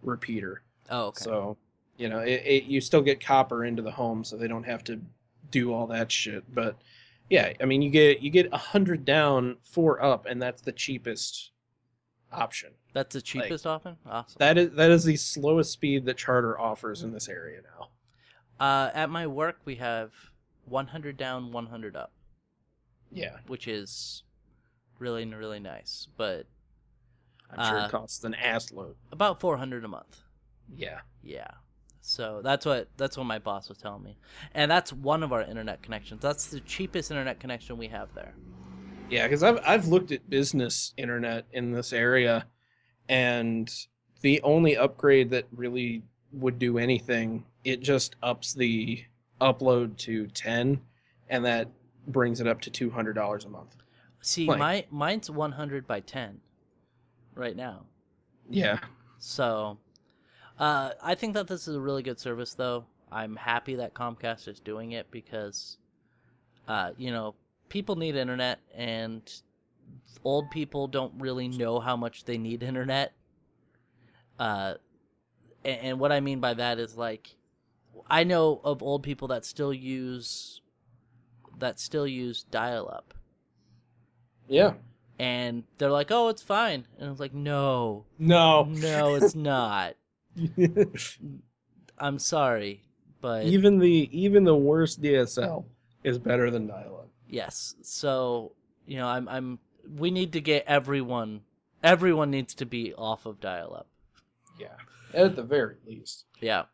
[0.02, 0.63] repeater.
[0.89, 1.24] oh, okay.
[1.24, 1.58] So
[1.98, 4.84] you know, it, it you still get copper into the home, so they don't have
[4.86, 5.00] to
[5.52, 6.43] do all that shit.
[6.54, 6.76] But
[7.30, 10.72] yeah, I mean, you get you get a hundred down, four up, and that's the
[10.72, 11.52] cheapest
[12.32, 12.72] option.
[12.93, 13.98] That's the cheapest option.
[14.10, 14.38] Awesome.
[14.39, 17.89] That is that is the slowest speed that Charter offers in this area now.
[18.60, 20.12] Uh, at my work, we have
[20.65, 22.12] 100 down, 100 up,
[23.12, 24.24] Yeah, which is
[25.00, 26.08] really really nice.
[26.17, 26.45] But
[27.50, 28.95] I'm sure Uh, it costs an ass load.
[29.12, 30.22] about 400 a month.
[30.76, 31.02] Yeah.
[31.24, 31.48] Yeah.
[32.02, 34.17] So that's what that's what my boss was telling me,
[34.54, 36.22] and that's one of our internet connections.
[36.22, 38.34] That's the cheapest internet connection we have there.
[39.10, 42.48] Yeah, because I've I've looked at business internet in this area,
[43.10, 43.69] and
[44.22, 49.04] the only upgrade that really would do anything, it just ups the
[49.42, 50.82] upload to ten,
[51.30, 51.70] and that
[52.08, 53.76] brings it up to two hundred dollars a month.
[54.22, 56.42] See, Like- my mine's 100 by 10
[57.36, 57.86] right now.
[58.50, 58.80] Yeah,
[59.18, 59.78] So,
[60.58, 62.86] uh, I think that this is a really good service, though.
[63.12, 65.78] I'm happy that Comcast is doing it because,
[66.68, 67.36] uh, you know,
[67.70, 69.22] people need internet, and
[70.26, 73.13] old people don't really know how much they need internet.
[74.38, 74.76] Uh,
[75.65, 77.36] and, and what I mean by that is like,
[78.10, 80.62] I know of old people that still use
[81.60, 83.13] that still use dial-up,
[84.48, 84.74] yeah.
[85.19, 89.95] and they're like, "Oh, it's fine," and it's like, "No, No, no, it's not."
[91.98, 92.84] I'm sorry.
[93.22, 95.65] but Even the even the worst DSL
[96.04, 97.10] is better than dial-up.
[97.28, 97.76] yes.
[97.82, 98.54] So
[98.88, 99.60] you know, I'm I'm
[99.98, 101.41] we need to get everyone.
[101.84, 103.88] Everyone needs to be off of dial-up.
[104.60, 104.76] Yeah,
[105.13, 106.26] at the very least.
[106.41, 106.65] Yeah.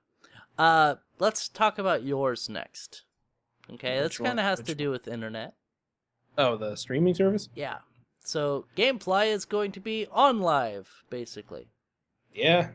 [0.58, 3.04] Uh, let's talk about yours next.
[3.74, 4.30] Okay, this Which one?
[4.30, 5.54] kind of has Which to do with internet.
[6.38, 7.50] Oh, the streaming service?
[7.56, 7.78] Yeah.
[8.20, 11.68] So GameFly is going to be OnLive, basically.
[12.34, 12.70] Yeah.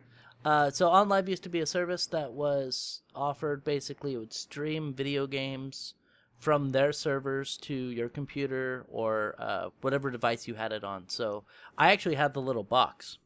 [0.44, 4.94] Uh, so OnLive used to be a service that was offered basically it would stream
[4.94, 5.94] video games
[6.38, 11.04] from their servers to your computer or uh, whatever device you had it on.
[11.08, 11.44] So
[11.76, 13.18] I actually had the little box,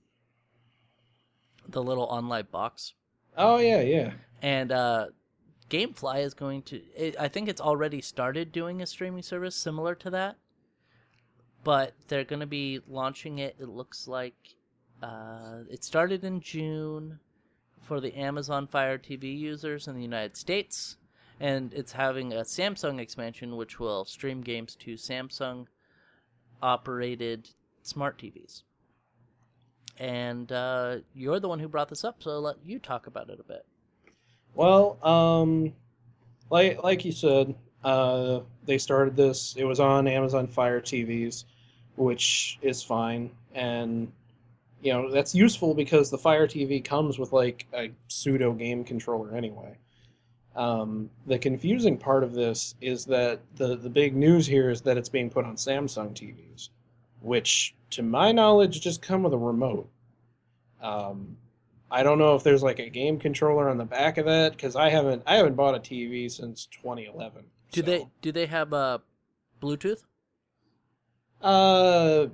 [1.68, 2.94] the little OnLive box,
[3.36, 4.12] Oh yeah, yeah.
[4.42, 5.06] and uh,
[5.70, 6.76] GameFly is going to.
[6.96, 10.36] It, I think it's already started doing a streaming service similar to that,
[11.64, 13.56] but they're going to be launching it.
[13.58, 14.34] It looks like
[15.02, 17.18] uh, it started in June
[17.82, 20.96] for the Amazon Fire TV users in the United States,
[21.40, 25.66] and it's having a Samsung expansion which will stream games to Samsung
[26.62, 27.48] operated
[27.82, 28.62] smart TVs.
[29.98, 33.30] And uh, you're the one who brought this up, so I'll let you talk about
[33.30, 33.64] it a bit.
[34.54, 35.72] Well, um,
[36.50, 39.54] like like you said, uh, they started this.
[39.56, 41.44] It was on Amazon Fire TVs,
[41.96, 44.10] which is fine, and
[44.82, 49.36] you know that's useful because the Fire TV comes with like a pseudo game controller
[49.36, 49.76] anyway.
[50.56, 54.96] Um, the confusing part of this is that the the big news here is that
[54.96, 56.68] it's being put on Samsung TVs,
[57.20, 59.88] which, to my knowledge, just come with a remote.
[60.80, 61.36] Um,
[61.90, 64.76] I don't know if there's like a game controller on the back of that because
[64.76, 67.44] I haven't I haven't bought a TV since 2011.
[67.72, 68.98] Do so- they do they have uh,
[69.60, 70.04] Bluetooth?
[71.40, 72.28] Uh,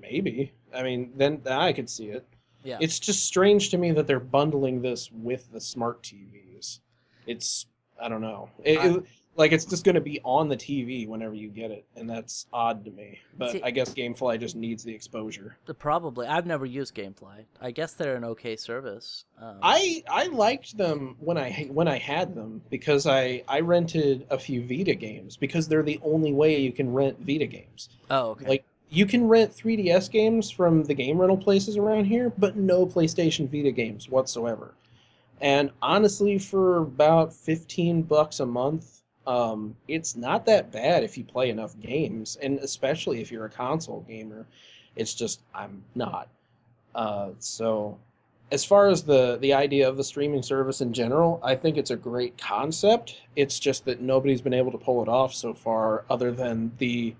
[0.00, 0.52] maybe.
[0.74, 2.26] I mean, then then I could see it.
[2.64, 2.78] Yeah.
[2.80, 6.80] It's just strange to me that they're bundling this with the smart TVs.
[7.26, 7.66] It's
[8.00, 8.50] I don't know.
[8.64, 9.04] It, I- it-
[9.36, 12.46] like it's just going to be on the TV whenever you get it, and that's
[12.52, 13.18] odd to me.
[13.36, 15.56] But See- I guess GameFly just needs the exposure.
[15.78, 16.26] Probably.
[16.26, 17.44] I've never used GameFly.
[17.60, 19.24] I guess they're an okay service.
[19.40, 24.26] Um, I I liked them when I when I had them because I I rented
[24.30, 27.88] a few Vita games because they're the only way you can rent Vita games.
[28.10, 28.46] oh, okay.
[28.46, 32.86] Like you can rent 3DS games from the game rental places around here, but no
[32.86, 34.74] PlayStation Vita games whatsoever.
[35.40, 38.95] And honestly, for about 15 bucks a month,
[39.26, 43.50] um, it's not that bad if you play enough games, and especially if you're a
[43.50, 44.46] console gamer.
[44.94, 46.28] It's just I'm not.
[46.94, 47.98] Uh, so,
[48.50, 51.90] as far as the the idea of the streaming service in general, I think it's
[51.90, 53.20] a great concept.
[53.34, 57.14] It's just that nobody's been able to pull it off so far, other than the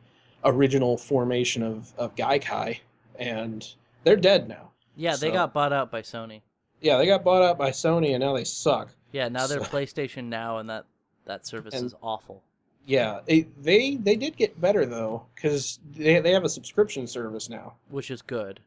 [0.45, 2.79] original formation of of Gaikai,
[3.19, 3.66] and
[4.05, 4.71] they're dead now.
[4.97, 6.40] yeah, they got bought out by Sony.
[6.81, 8.95] Yeah, they got bought out by Sony, and now they suck.
[9.12, 10.85] Yeah, now they're So- PlayStation Now, and that
[11.26, 12.42] that service And- is awful.
[12.88, 17.48] Yeah, they they, they did get better though, because they they have a subscription service
[17.50, 17.74] now.
[17.90, 18.60] which is good.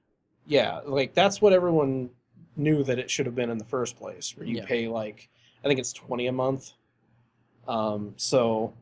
[0.46, 2.10] Yeah, like that's what everyone
[2.58, 4.66] knew that it should have been in the first place, where you Yeah.
[4.66, 5.30] pay like
[5.64, 6.74] I think it's twenty a month.
[7.68, 8.74] Um, so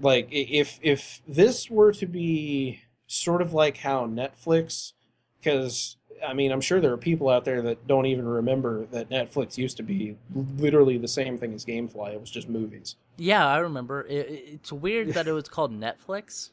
[0.00, 4.94] like if if this were to be sort of like how Netflix,
[5.38, 9.08] because I mean I'm sure there are people out there that don't even remember that
[9.10, 10.16] Netflix used to be
[10.58, 12.14] literally the same thing as GameFly.
[12.14, 12.96] It was just movies.
[13.16, 14.02] Yeah, I remember.
[14.08, 16.50] It, it- it's weird that it was called Netflix.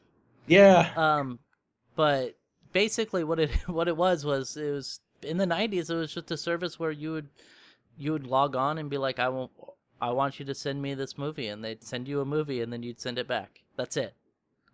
[0.47, 1.39] Yeah, Um,
[1.95, 2.36] but
[2.73, 5.89] basically, what it what it was was it was in the '90s.
[5.89, 7.27] It was just a service where you would
[7.97, 9.51] you would log on and be like, I won't.
[9.99, 12.71] I want you to send me this movie, and they'd send you a movie, and
[12.71, 13.62] then you'd send it back.
[13.77, 14.13] That's it.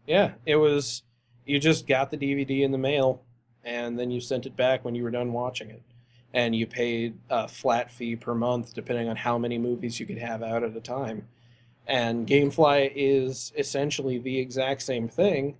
[0.06, 1.03] Yeah, it was.
[1.45, 3.21] You just got the DVD in the mail,
[3.63, 5.82] and then you sent it back when you were done watching it,
[6.34, 10.17] and you paid a flat fee per month depending on how many movies you could
[10.17, 11.28] have out at a time.
[11.88, 15.58] And GameFly is essentially the exact same thing.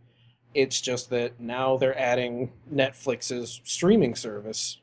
[0.54, 4.78] It's just that now they're adding Netflix's streaming service.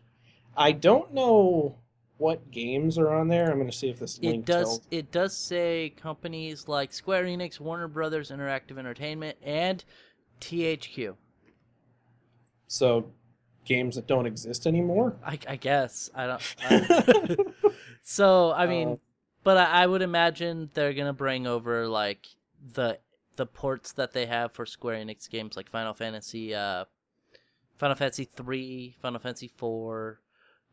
[0.56, 1.76] I don't know
[2.18, 3.50] what games are on there.
[3.50, 4.64] I'm going to see if this link It does.
[4.64, 4.80] tells.
[4.90, 9.82] It does say companies like Square Enix, Warner Brothers Interactive Entertainment, and
[10.40, 11.14] THQ.
[12.70, 13.12] So,
[13.64, 15.16] games that don't exist anymore.
[15.24, 16.42] I, I guess I don't.
[16.62, 17.36] I,
[18.02, 18.96] so I mean, Uh,
[19.44, 22.26] but I, I would imagine they're gonna bring over like
[22.74, 22.98] the
[23.36, 26.84] the ports that they have for Square Enix games, like Final Fantasy, uh,
[27.78, 30.20] Final Fantasy three, Final Fantasy four,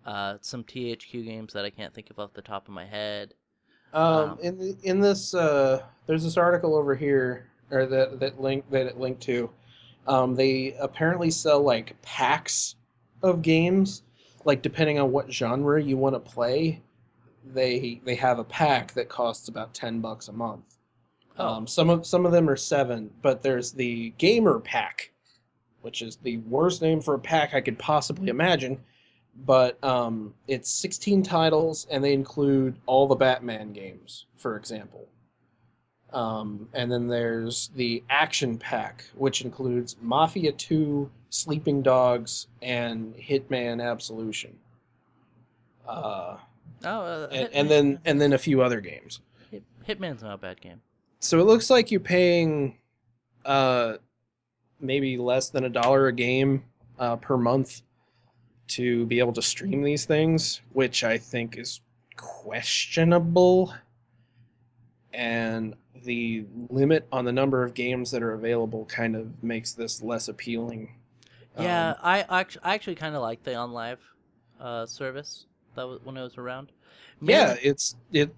[0.06, 3.34] uh, some THQ games that I can't think of off the top of my head.
[3.94, 8.40] Um, Um, in the, in this, uh, there's this article over here, or that that
[8.42, 9.50] link that it linked to.
[10.08, 12.76] Um, they apparently sell like packs
[13.22, 14.04] of games,
[14.46, 16.82] like depending on what genre you want to play.
[17.46, 20.78] they they have a pack that costs about ten bucks a month.
[21.38, 21.48] Oh.
[21.48, 25.12] Um, some of some of them are seven, but there's the gamer pack,
[25.82, 28.80] which is the worst name for a pack I could possibly imagine.
[29.46, 35.08] But um, it's 16 titles, and they include all the Batman games, for example.
[36.13, 43.84] Um, and then there's the action pack, which includes Mafia 2, Sleeping Dogs, and Hitman
[43.84, 44.56] Absolution.
[45.88, 46.38] Uh,
[46.84, 49.20] Oh, uh, and, and then and then a few other games.
[49.50, 50.80] Hit- Hitman's not a bad game.
[51.20, 52.78] So it looks like you're paying
[53.46, 53.98] uh
[54.80, 56.63] maybe less than a dollar a game
[57.00, 57.82] uh, per month
[58.67, 61.82] to be able to stream these things, which I think is
[62.15, 63.74] questionable.
[65.13, 70.02] And the limit on the number of games that are available kind of makes this
[70.02, 70.96] less appealing.
[71.60, 73.98] Yeah, Um, I actually, I actually kind of like the OnLive
[74.60, 76.72] uh, service that was when it was around.
[77.22, 78.34] yeah, it's it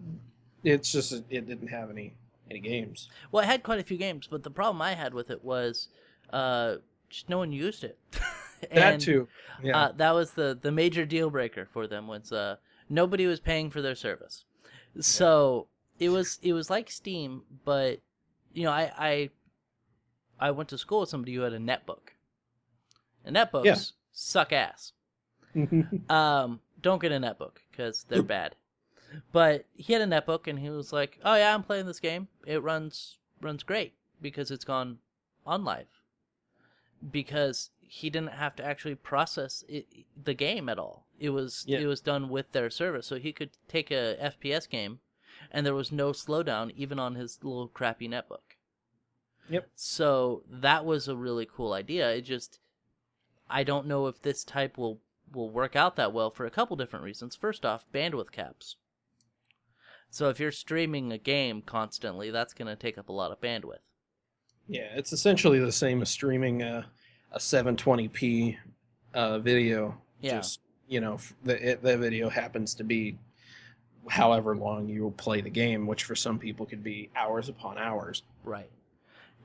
[0.63, 2.13] it's just it didn't have any
[2.49, 3.09] any games.
[3.31, 5.89] Well, it had quite a few games, but the problem I had with it was
[6.31, 6.75] uh,
[7.09, 7.97] just no one used it.
[8.73, 9.27] that too.
[9.61, 9.77] Yeah.
[9.77, 12.55] Uh, that was the the major deal breaker for them was uh,
[12.89, 14.45] nobody was paying for their service.
[14.99, 15.67] So
[15.99, 17.99] it was it was like Steam, but
[18.53, 19.29] you know I I
[20.39, 22.13] I went to school with somebody who had a netbook.
[23.25, 23.75] And netbooks Yeah.
[24.11, 24.93] suck ass.
[26.09, 28.55] Um, don't get a netbook because they're bad.
[29.31, 32.27] But he had a netbook and he was like, "Oh yeah, I'm playing this game.
[32.45, 34.99] It runs runs great because it's gone
[35.45, 35.87] on live."
[37.11, 39.87] Because he didn't have to actually process it,
[40.23, 41.07] the game at all.
[41.19, 41.79] It was Yeah.
[41.79, 44.99] it was done with their service, so he could take a FPS game,
[45.51, 48.57] and there was no slowdown even on his little crappy netbook.
[49.49, 49.69] Yep.
[49.75, 52.11] So that was a really cool idea.
[52.11, 52.59] It just
[53.49, 54.99] I don't know if this type will
[55.33, 57.35] will work out that well for a couple different reasons.
[57.35, 58.75] First off, bandwidth caps.
[60.11, 63.41] So if you're streaming a game constantly, that's going to take up a lot of
[63.41, 63.83] bandwidth.
[64.67, 66.87] Yeah, it's essentially the same as streaming a,
[67.31, 68.57] a 720p
[69.13, 69.97] uh, video.
[70.19, 70.37] Yeah.
[70.37, 73.17] Just you know, the it, the video happens to be
[74.09, 77.77] however long you will play the game, which for some people could be hours upon
[77.77, 78.23] hours.
[78.43, 78.69] Right.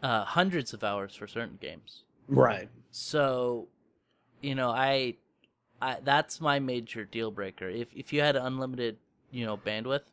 [0.03, 2.05] Uh, hundreds of hours for certain games.
[2.29, 2.69] Right.
[2.91, 3.69] So,
[4.41, 5.17] you know, I,
[5.81, 7.69] I that's my major deal breaker.
[7.69, 8.97] If if you had unlimited,
[9.31, 10.05] you know, bandwidth,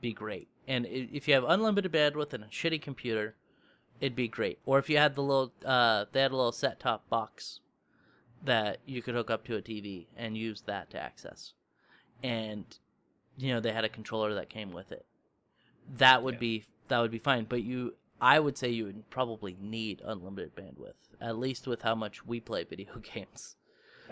[0.00, 0.48] be great.
[0.68, 3.34] And if you have unlimited bandwidth and a shitty computer,
[4.00, 4.58] it'd be great.
[4.64, 7.60] Or if you had the little, uh, they had a little set top box
[8.44, 11.52] that you could hook up to a TV and use that to access,
[12.22, 12.64] and
[13.36, 15.04] you know they had a controller that came with it.
[15.96, 16.40] That would Yeah.
[16.40, 17.44] be that would be fine.
[17.44, 21.94] But you, I would say you would probably need unlimited bandwidth, at least with how
[21.94, 23.56] much we play video games.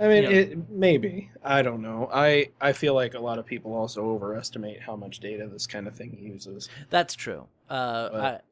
[0.01, 0.31] I mean, Yeah.
[0.31, 2.09] it maybe I don't know.
[2.13, 5.87] I I feel like a lot of people also overestimate how much data this kind
[5.89, 6.69] of thing uses.
[6.91, 7.49] That's true.
[7.69, 8.45] Uh, But-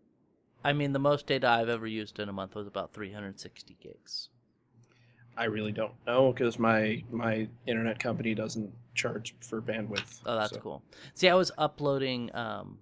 [0.64, 3.76] I, I mean, the most data I've ever used in a month was about 360
[3.81, 4.31] gigs.
[5.37, 10.20] I really don't know because my my internet company doesn't charge for bandwidth.
[10.25, 10.83] Oh, that's so- cool.
[11.14, 12.79] See, I was uploading, um,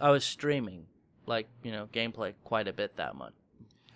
[0.00, 0.86] I was streaming,
[1.26, 3.34] like you know, gameplay quite a bit that month.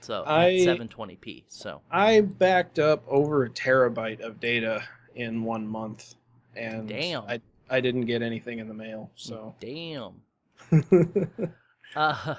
[0.00, 1.44] So I- at 720p.
[1.48, 4.82] So I backed up over a terabyte of data
[5.14, 6.14] in one month,
[6.56, 7.22] and Damn.
[7.24, 9.10] I I didn't get anything in the mail.
[9.14, 10.22] So damn.
[11.96, 12.36] Uh,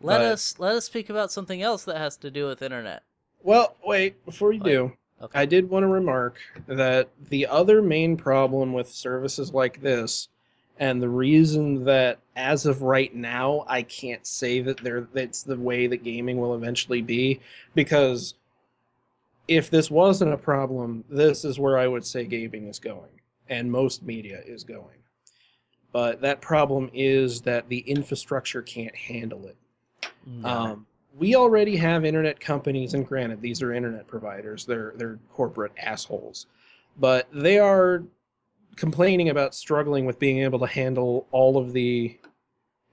[0.00, 3.02] let But- us let us speak about something else that has to do with internet.
[3.48, 4.92] Well, wait before you do.
[5.22, 5.38] Okay.
[5.40, 10.28] I did want to remark that the other main problem with services like this,
[10.78, 15.56] and the reason that as of right now I can't say that there that's the
[15.56, 17.40] way that gaming will eventually be,
[17.74, 18.34] because
[19.48, 23.72] if this wasn't a problem, this is where I would say gaming is going, and
[23.72, 24.98] most media is going.
[25.90, 29.56] But that problem is that the infrastructure can't handle it.
[30.26, 30.48] No.
[30.48, 30.86] Um,
[31.18, 34.64] we already have internet companies, and granted, these are internet providers.
[34.64, 36.46] They're they're corporate assholes,
[36.98, 38.04] but they are
[38.76, 42.16] complaining about struggling with being able to handle all of the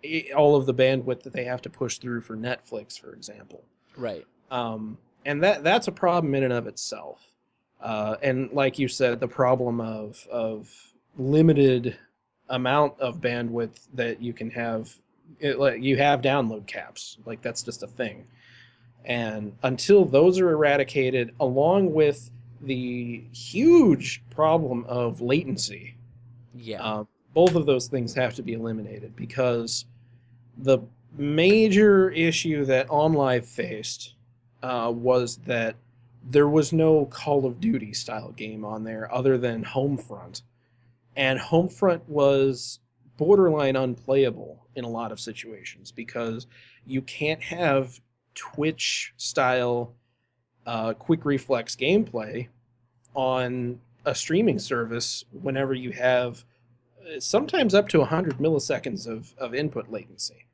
[0.03, 3.63] eh, all of the bandwidth that they have to push through for Netflix, for example.
[3.95, 4.26] right.
[4.51, 7.21] Um, and that that's a problem in and of itself.
[7.82, 10.71] Uh, and like you said, the problem of of
[11.17, 11.97] limited
[12.49, 14.95] amount of bandwidth that you can have,
[15.39, 17.17] it, like you have download caps.
[17.26, 18.26] Like that's just a thing.
[19.05, 25.95] And until those are eradicated, along with the huge problem of latency,
[26.55, 26.82] Yeah.
[26.82, 29.86] um, both of those things have to be eliminated because
[30.57, 30.80] the
[31.17, 34.13] major issue that OnLive faced
[34.63, 35.76] uh, was that
[36.28, 40.41] there was no Call of Duty style game on there other than Homefront.
[41.15, 42.80] and Homefront was
[43.18, 46.47] borderline unplayable in a lot of situations because
[46.86, 47.99] you can't have
[48.34, 49.93] Twitch style
[50.66, 52.47] uh, quick reflex gameplay
[53.13, 56.43] on a streaming service whenever you have
[57.01, 60.47] uh, sometimes up to 100 milliseconds of, of input latency.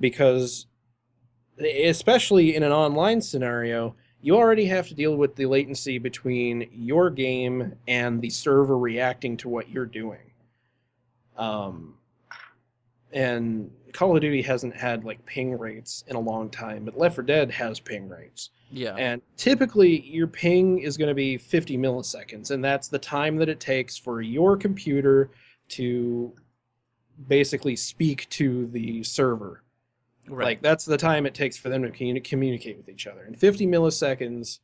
[0.00, 0.66] Because
[1.58, 7.10] especially in an online scenario you already have to deal with the latency between your
[7.10, 10.31] game and the server reacting to what you're doing
[11.36, 11.94] um,
[13.12, 17.16] and Call of Duty hasn't had like ping rates in a long time, but Left
[17.16, 18.50] 4 Dead has ping rates.
[18.70, 18.94] Yeah.
[18.96, 23.48] And typically your ping is going to be 50 milliseconds, and that's the time that
[23.48, 25.30] it takes for your computer
[25.70, 26.32] to
[27.28, 29.62] basically speak to the server.
[30.26, 30.44] right.
[30.44, 33.22] Like that's the time it takes for them to communi- communicate with each other.
[33.22, 34.60] And 50 milliseconds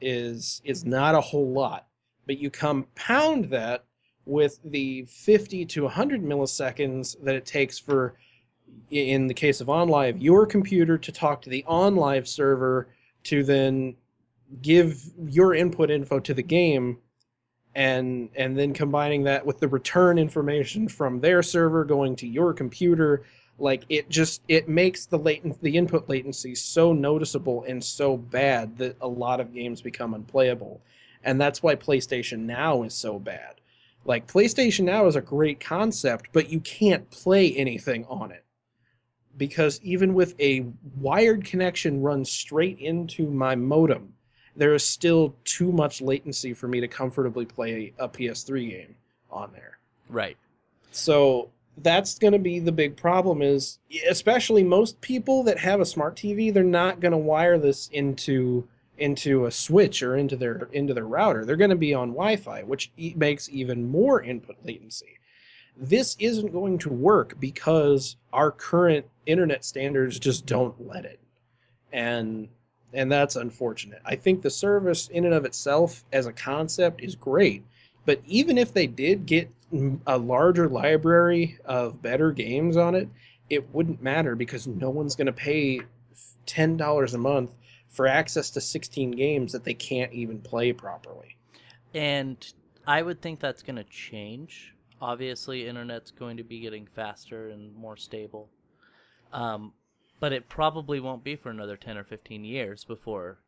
[0.00, 1.86] is is not a whole lot,
[2.26, 3.84] but you compound that
[4.30, 8.14] with the 50 to 100 milliseconds that it takes for
[8.90, 12.88] in the case of OnLive your computer to talk to the OnLive server
[13.24, 13.96] to then
[14.62, 16.98] give your input info to the game
[17.74, 22.52] and and then combining that with the return information from their server going to your
[22.52, 23.22] computer
[23.60, 28.76] like it just it makes the latent the input latency so noticeable and so bad
[28.78, 30.80] that a lot of games become unplayable.
[31.22, 33.60] And that's why PlayStation Now is so bad
[34.04, 38.44] like PlayStation Now is a great concept but you can't play anything on it
[39.36, 40.66] because even with a
[40.98, 44.14] wired connection run straight into my modem
[44.56, 48.96] there is still too much latency for me to comfortably play a PS3 game
[49.30, 49.78] on there.
[50.08, 50.36] right.
[50.92, 53.78] So that's going to be the big problem is
[54.08, 58.66] especially most people that have a smart TV, they're not going to wire this into
[59.00, 61.44] into a switch or into their into their router.
[61.44, 65.18] They're going to be on Wi-Fi, which e- makes even more input latency.
[65.76, 71.18] This isn't going to work because our current internet standards just don't let it.
[71.92, 72.48] And
[72.92, 74.02] and that's unfortunate.
[74.04, 77.64] I think the service in and of itself as a concept is great,
[78.04, 79.50] but even if they did get
[80.06, 83.08] a larger library of better games on it,
[83.48, 85.80] it wouldn't matter because no one's going to pay
[86.44, 87.50] ten dollars a month
[87.90, 91.36] for access to 16 games that they can't even play properly.
[91.92, 92.52] And
[92.86, 94.74] I would think that's going to change.
[95.02, 98.48] Obviously, internet's going to be getting faster and more stable.
[99.32, 99.72] Um,
[100.20, 103.38] but it probably won't be for another 10 or 15 years before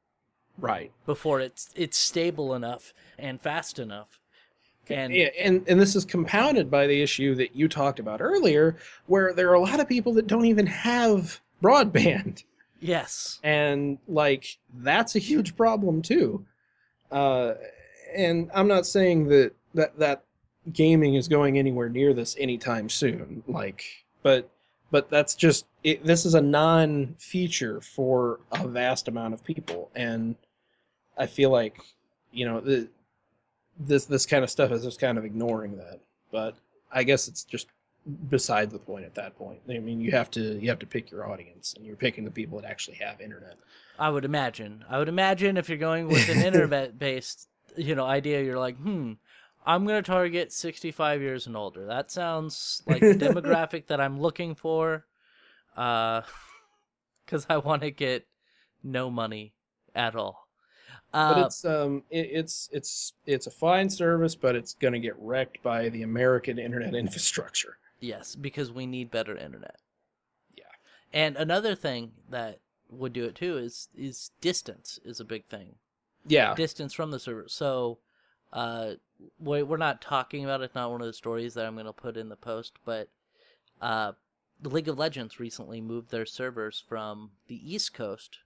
[0.58, 0.92] Right.
[1.06, 4.20] before it's it's stable enough and fast enough.
[4.88, 8.76] And Yeah, and and this is compounded by the issue that you talked about earlier,
[9.06, 12.44] where there are a lot of people that don't even have broadband.
[12.82, 16.44] Yes, and like that's a huge problem too.
[17.10, 17.54] Uh
[18.14, 20.24] and i'm not saying that that that
[20.70, 23.84] gaming is going anywhere near this anytime soon like
[24.22, 24.50] but
[24.92, 29.90] but that's just it, this is a non feature for a vast amount of people.
[29.96, 30.36] And
[31.18, 31.80] i feel like
[32.30, 32.88] you know the,
[33.80, 35.98] this this kind of stuff is just kind of ignoring that.
[36.30, 36.54] But
[36.92, 37.66] i guess it's just
[38.28, 41.10] beside the point at that point i mean you have to you have to pick
[41.10, 43.56] your audience and you're picking the people that actually have internet
[43.98, 44.84] I would imagine.
[44.88, 48.76] I would imagine if you're going with an internet based, you know, idea, you're like,
[48.76, 49.12] hmm,
[49.64, 51.86] I'm gonna target 65 years and older.
[51.86, 55.06] That sounds like the demographic that I'm looking for,
[55.76, 56.22] uh,
[57.26, 58.26] because I want to get
[58.82, 59.54] no money
[59.94, 60.48] at all.
[61.26, 64.98] but Uh, it's um it, it's it's it's a fine service but it's going to
[65.00, 69.76] get wrecked by the american internet infrastructure Yes, because we need better internet.
[70.56, 70.64] Yeah.
[71.12, 75.76] And another thing that would do it too is is distance is a big thing.
[76.26, 77.48] yeah Distance from the server.
[77.48, 77.98] So,
[78.52, 78.94] uh,
[79.38, 80.74] we we're not talking about it.
[80.74, 83.08] Not one of the stories that I'm going to put in the post, but
[83.80, 84.12] uh,
[84.60, 88.40] the League of Legends recently moved their servers from the East Coast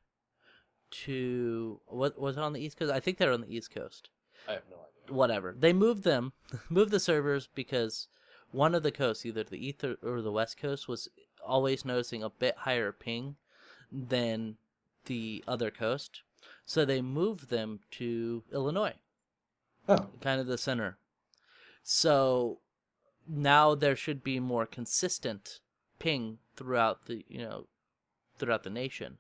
[0.91, 2.93] to what was it on the East Coast?
[2.93, 4.11] I think they're on the East Coast
[4.49, 5.55] i have no idea whatever.
[5.59, 6.33] They moved them,
[6.69, 8.09] moved the servers because
[8.53, 11.09] one of the coasts, either the East or- the West Coast, was
[11.45, 13.37] always noticing a bit higher ping
[13.93, 14.57] than
[15.05, 16.23] the other coast.
[16.65, 18.95] So they moved them to Illinois,
[19.89, 20.99] oh kind of the center.
[21.83, 22.61] So
[23.29, 25.61] now there should be more consistent
[25.99, 27.67] ping throughout the you know
[28.37, 29.19] throughout the nation.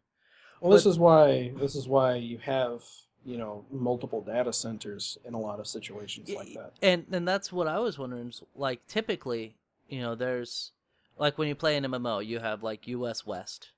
[0.60, 2.82] well this is why this is why you have
[3.26, 7.52] you know multiple data centers in a lot of situations like that And and that's
[7.52, 8.28] what I was wondering.
[8.28, 9.56] is, Like typically,
[9.88, 10.70] you know, there's
[11.18, 13.26] like when you play an MMO, you have like U.S.
[13.26, 13.70] West,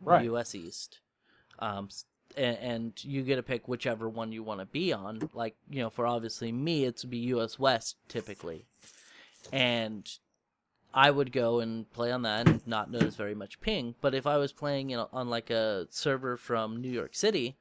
[0.00, 0.54] right U.S.
[0.54, 1.00] East,
[1.58, 1.88] um,
[2.36, 5.28] and, and you get to pick whichever one you want to be on.
[5.34, 7.58] Like you know, for obviously me, it's be U.S.
[7.58, 8.66] West typically,
[9.52, 10.08] and
[10.94, 13.96] I would go and play on that and not notice very much ping.
[14.00, 17.56] But if I was playing you know, on like a server from New York City,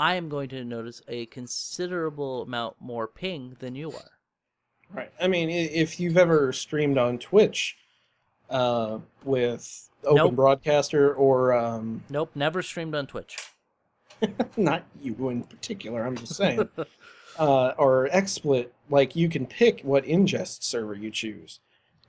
[0.00, 4.10] I am going to notice a considerable amount more ping than you are.
[4.90, 5.12] Right.
[5.20, 7.76] I mean, if you've ever streamed on Twitch
[8.48, 10.34] uh, with Open Nope.
[10.34, 13.36] Broadcaster or um, Nope, never streamed on Twitch.
[14.56, 16.66] not you in particular, I'm just saying,
[17.38, 21.60] uh, or XSplit, like you can pick what ingest server you choose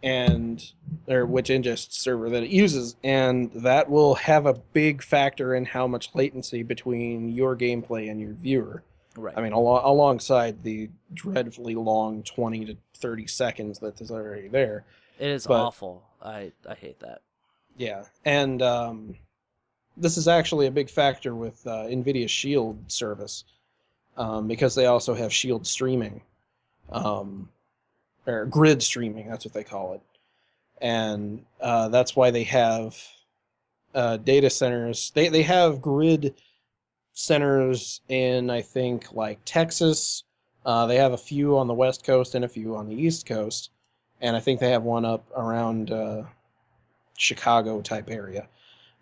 [0.03, 0.71] and
[1.07, 5.65] or which ingest server that it uses and that will have a big factor in
[5.65, 8.83] how much latency between your gameplay and your viewer
[9.17, 9.33] Right.
[9.37, 14.85] I mean, al- alongside the dreadfully long 20 to 30 seconds that is already there.
[15.19, 16.03] it is but- awful.
[16.21, 17.19] I I hate that.
[17.75, 18.03] Yeah.
[18.23, 19.15] And um,
[19.97, 23.43] this is actually a big factor with uh, NVIDIA Shield service
[24.15, 26.21] um, because they also have Shield streaming,
[26.89, 27.49] um,
[28.27, 30.01] or grid streaming, that's what they call it.
[30.81, 32.97] And uh, that's why they have
[33.93, 35.11] uh, data centers.
[35.13, 36.35] They, they have grid
[37.13, 40.23] centers in, I think, like Texas.
[40.65, 43.25] Uh, they have a few on the West Coast and a few on the East
[43.25, 43.69] Coast.
[44.21, 45.91] And I think they have one up around.
[45.91, 46.23] Uh,
[47.21, 48.47] Chicago type area.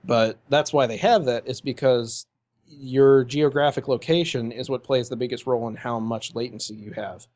[0.03, 2.25] But that's why they have that is because
[2.67, 7.27] your geographic location is what plays the biggest role in how much latency you have.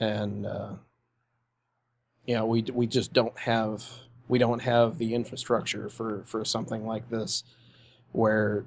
[0.00, 0.72] And uh,
[2.26, 3.84] you know, we we just don't have
[4.28, 7.44] we don't have the infrastructure for for something like this
[8.12, 8.64] where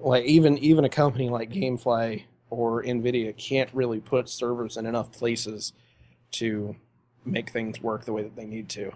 [0.00, 5.12] like even even a company like Gamefly or Nvidia can't really put servers in enough
[5.12, 5.72] places
[6.32, 6.76] to
[7.24, 8.92] make things work the way that they need to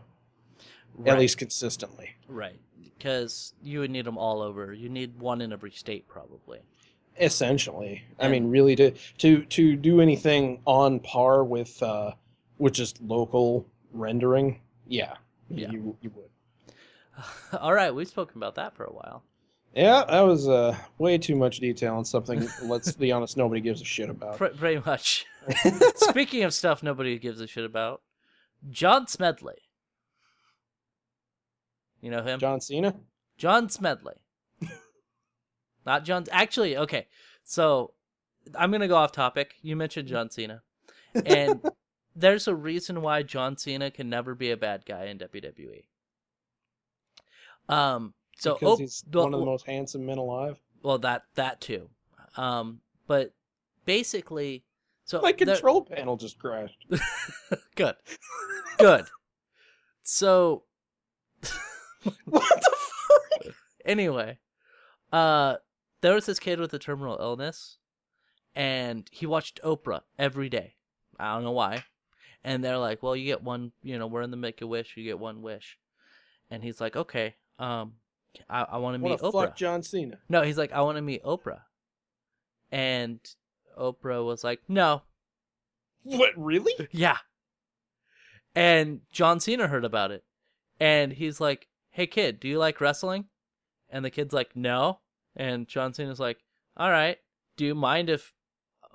[0.96, 1.12] Right.
[1.12, 2.16] at least consistently.
[2.26, 2.58] Right.
[2.82, 4.72] Because you would need them all over.
[4.72, 6.58] You need one in every state, probably.
[7.20, 12.12] Essentially, I mean, really to to to do anything on par with uh,
[12.58, 15.14] with just local rendering, yeah,
[15.50, 15.70] Yeah.
[15.70, 16.30] you you would.
[17.60, 19.22] all right, we've spoken about that for a while.
[19.74, 22.48] Yeah, that was uh, way too much detail on something.
[22.62, 24.36] let's be honest, nobody gives a shit about.
[24.38, 25.26] Pre- pretty much.
[25.96, 28.02] Speaking of stuff nobody gives a shit about,
[28.70, 29.56] John Smedley.
[32.00, 32.38] You know him?
[32.38, 32.94] John Cena.
[33.36, 34.14] John Smedley.
[35.88, 36.26] Not John.
[36.30, 37.06] Actually, okay.
[37.44, 37.94] So
[38.54, 39.54] I'm going to go off topic.
[39.62, 40.62] You mentioned John Cena.
[41.24, 41.62] And
[42.14, 45.86] there's a reason why John Cena can never be a bad guy in WWE.
[47.70, 50.60] Um, so, because oh, he's well- one of the most handsome men alive.
[50.82, 51.88] well, that, that too.
[52.36, 53.32] Um, but
[53.86, 54.64] basically,
[55.04, 56.84] so My there- control panel just crashed.
[57.74, 57.96] good,
[58.78, 59.06] good.
[60.02, 60.64] So
[62.26, 63.54] what the fuck?
[63.86, 64.38] anyway,
[65.12, 65.56] uh,
[66.00, 67.78] there was this kid with a terminal illness,
[68.54, 70.74] and he watched Oprah every day.
[71.18, 71.84] I don't know why.
[72.44, 73.72] And they're like, "Well, you get one.
[73.82, 74.96] You know, we're in the Make a Wish.
[74.96, 75.78] You get one wish."
[76.50, 77.94] And he's like, "Okay, um,
[78.48, 80.18] I, I want to meet Oprah." fuck, John Cena?
[80.28, 81.62] No, he's like, "I want to meet Oprah."
[82.70, 83.18] And
[83.78, 85.02] Oprah was like, "No,
[86.04, 86.88] What really?
[86.92, 87.18] yeah."
[88.54, 90.24] And John Cena heard about it.
[90.80, 93.26] And he's like, Hey kid, do you like wrestling?
[93.90, 95.00] And the kid's like, No.
[95.38, 96.38] And John Cena's like,
[96.76, 97.16] All right.
[97.56, 98.34] Do you mind if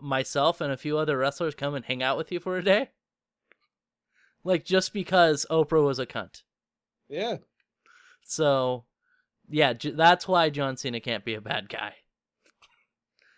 [0.02, 2.90] myself and a few other wrestlers come and hang out with you for a day?
[4.44, 6.44] Like, just because Oprah was a cunt.
[7.10, 7.38] Yeah.
[8.24, 8.86] So,
[9.50, 11.94] yeah, j- that's why John Cena can't be a bad guy.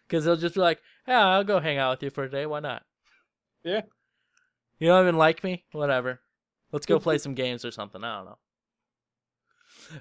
[0.07, 2.45] Because he'll just be like, Yeah, I'll go hang out with you for a day.
[2.45, 2.83] Why not?
[3.63, 3.81] Yeah.
[4.79, 5.63] You don't even like me?
[5.71, 6.19] Whatever.
[6.71, 8.03] Let's go play some games or something.
[8.03, 8.37] I don't know.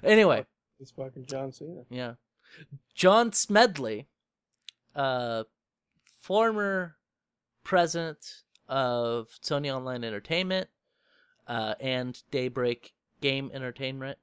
[0.03, 0.45] Anyway,
[0.79, 1.81] It's fucking John Cena.
[1.89, 2.13] yeah.
[2.93, 4.07] John Smedley,
[4.95, 5.43] uh,
[6.21, 6.97] former
[7.63, 10.69] president of Sony Online Entertainment
[11.47, 14.17] uh, and Daybreak Game Entertainment,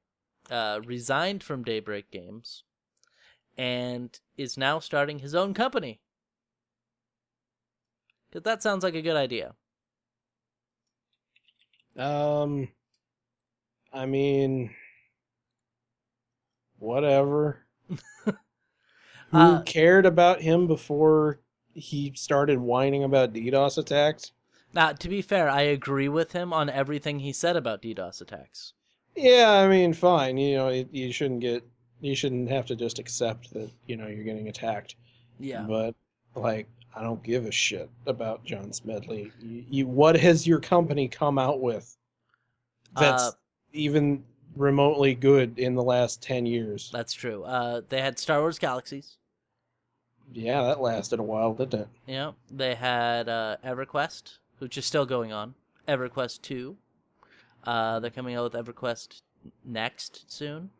[0.50, 2.64] uh, resigned from Daybreak Games
[3.56, 6.00] and is now starting his own company.
[8.30, 9.54] Because that sounds like a good idea.
[11.98, 12.68] Um,
[13.92, 14.70] I mean,
[16.78, 17.66] whatever.
[19.32, 21.40] Who Uh, cared about him before
[21.74, 24.32] he started whining about DDoS attacks?
[24.74, 28.74] Now, to be fair, I agree with him on everything he said about DDoS attacks.
[29.16, 30.38] Yeah, I mean, fine.
[30.38, 31.64] You know, it, you shouldn't get,
[32.00, 34.96] you shouldn't have to just accept that you know you're getting attacked.
[35.38, 35.66] Yeah.
[35.66, 35.94] But
[36.34, 39.32] like, I don't give a shit about John Smedley.
[39.38, 41.96] You, you what has your company come out with
[42.96, 43.32] that's Uh,
[43.72, 44.24] even
[44.56, 46.90] remotely good in the last ten years?
[46.92, 47.44] That's true.
[47.44, 49.16] Uh, they had Star Wars Galaxies.
[50.32, 51.88] Yeah, that lasted a while, didn't it?
[52.06, 55.54] Yeah, they had uh, EverQuest, which is still going on.
[55.88, 56.76] EverQuest two.
[57.64, 59.20] Uh, they're coming out with EverQuest
[59.64, 60.70] next soon,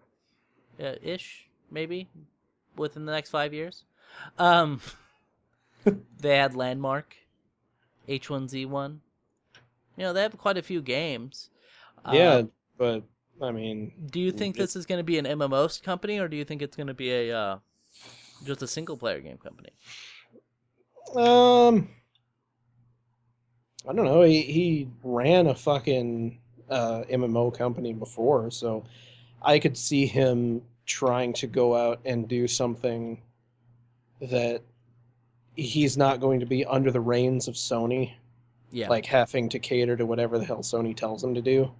[0.83, 2.09] uh, ish maybe,
[2.77, 3.85] within the next five years.
[4.39, 4.81] Um,
[6.18, 7.16] they had Landmark,
[8.09, 9.01] H one Z one.
[9.97, 11.51] You know they have quite a few games.
[12.11, 12.45] yeah, Uh,
[12.79, 13.03] but
[13.43, 16.36] I mean, do you think this is going to be an MMO company, or do
[16.36, 17.59] you think it's going to be a uh,
[18.45, 19.70] just a single player game company?
[21.16, 21.88] um,
[23.88, 24.22] I don't know.
[24.22, 26.38] He he ran a fucking
[26.70, 28.84] uh, MMO company before, so
[29.43, 33.20] I could see him trying to go out and do something
[34.20, 34.62] that
[35.57, 38.14] he's not going to be under the reins of Sony.
[38.70, 41.70] Yeah, like having to cater to whatever the hell Sony tells him to do.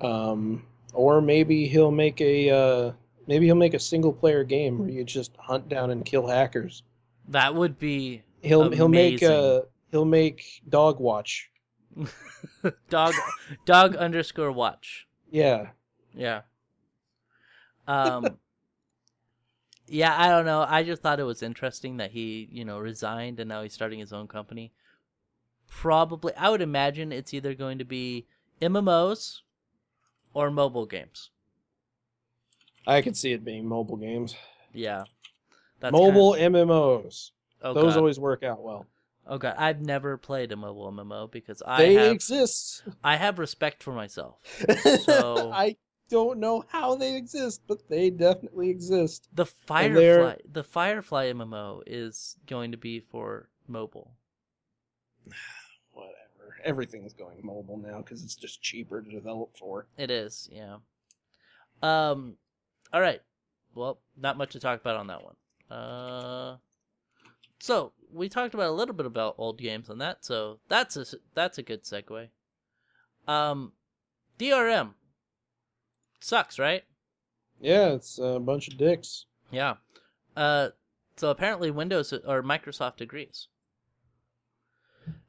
[0.00, 0.62] Um,
[0.92, 2.92] or maybe he'll make a uh,
[3.26, 6.82] maybe he'll make a single player game where you just hunt down and kill hackers.
[7.28, 9.36] that would be He'll he'll make Amazing.
[9.36, 9.60] uh
[9.90, 11.50] he'll make Dog Watch.
[12.90, 13.14] dog
[13.64, 15.06] dog underscore watch.
[15.30, 15.68] Yeah.
[16.14, 16.42] Yeah.
[17.88, 18.36] Um.
[19.88, 20.64] yeah, I don't know.
[20.68, 23.98] I just thought it was interesting that he, you know, resigned and now he's starting
[23.98, 24.72] his own company.
[25.68, 28.26] Probably, I would imagine it's either going to be
[28.60, 29.40] MMOs
[30.36, 31.30] or mobile games.
[32.86, 34.36] I could see it being mobile games.
[34.74, 35.04] Yeah.
[35.80, 37.30] That's mobile MMOs.
[37.62, 37.98] Kind of, oh Those God.
[37.98, 38.86] always work out well.
[39.26, 42.84] Oh god, I've never played a mobile MMO because I they have exist.
[43.02, 44.36] I have respect for myself.
[45.04, 45.76] So- I
[46.10, 49.28] don't know how they exist, but they definitely exist.
[49.32, 54.12] The Firefly, the Firefly MMO is going to be for mobile.
[56.66, 56.82] Whatever.
[56.82, 59.86] Everything's going mobile now because it's just cheaper to develop for.
[59.96, 60.76] It is, yeah.
[61.82, 62.36] Um,
[62.92, 63.22] all right.
[63.74, 65.36] Well, not much to talk about on that one.
[65.70, 66.56] Uh,
[67.58, 71.00] so we talked about a little bit about old games on that, so that's a
[71.02, 72.28] s- that's a good segue.
[73.28, 73.72] Um,
[74.38, 74.94] DRM
[76.20, 76.84] sucks, right?
[77.60, 79.26] Yeah, it's a bunch of dicks.
[79.50, 79.74] Yeah.
[80.36, 80.70] Uh,
[81.16, 83.48] so apparently Windows or Microsoft agrees.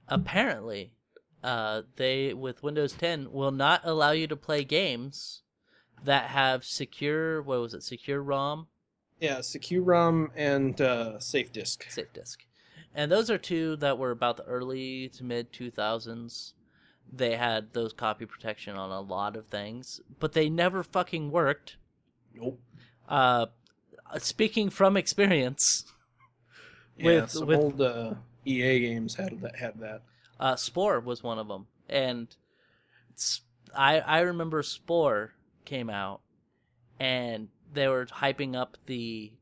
[0.08, 0.94] Apparently,
[1.44, 5.42] uh, they with Windows 10 will not allow you to play games
[6.04, 7.42] that have secure.
[7.42, 7.82] What was it?
[7.82, 8.68] SecuROM,
[9.20, 11.90] Yeah, SecuROM and uh, SafeDisc.
[11.92, 12.46] safe disk,
[12.94, 16.54] and those are two that were about the early to mid 2000s.
[17.12, 21.78] They had those copy protection on a lot of things, but they never fucking worked.
[22.36, 22.60] Nope.
[23.08, 23.46] Uh,
[24.20, 25.86] speaking from experience.
[26.98, 28.16] Yeah, With- some with- old uh,
[28.46, 29.56] EA games had that.
[29.56, 30.02] Had that.
[30.40, 32.36] Uh, Spore was one of them, and
[33.76, 35.34] I I remember Spore
[35.66, 36.22] came out,
[37.00, 39.34] and they were hyping up the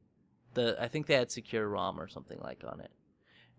[0.53, 2.91] the I think they had SecuROM or something like on it,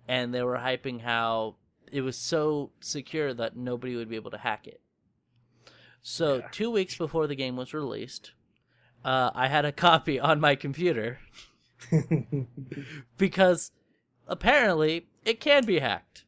[0.09, 1.57] and they were hyping how
[1.93, 4.81] it was so secure that nobody would be able to hack it.
[6.03, 6.49] So Yeah.
[6.51, 8.33] two weeks before the game was released,
[9.05, 11.19] uh, I had a copy on my computer
[13.19, 13.73] because
[14.27, 16.25] apparently it can be hacked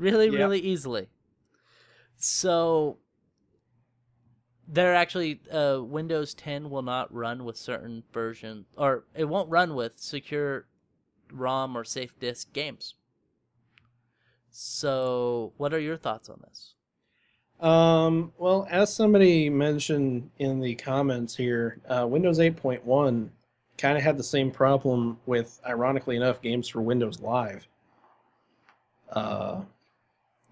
[0.00, 0.34] really Yep.
[0.34, 1.08] really easily.
[2.16, 2.98] So
[4.66, 9.74] they're actually uh, windows 10 will not run with certain versions or it won't run
[9.74, 10.66] with secure
[11.32, 12.94] rom or SafeDisc games.
[14.50, 16.74] So what are your thoughts on this?
[17.60, 23.28] Um, well, as somebody mentioned in the comments here, uh, Windows 8.1
[23.76, 27.68] kind of had the same problem with, ironically enough, games for Windows Live,
[29.10, 29.60] uh,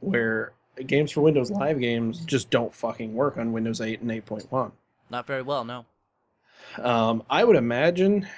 [0.00, 0.52] where
[0.86, 4.72] games for Windows Live games just don't fucking work on Windows 8 and 8.1.
[5.10, 5.84] not very well no
[6.78, 8.28] Um, I would imagine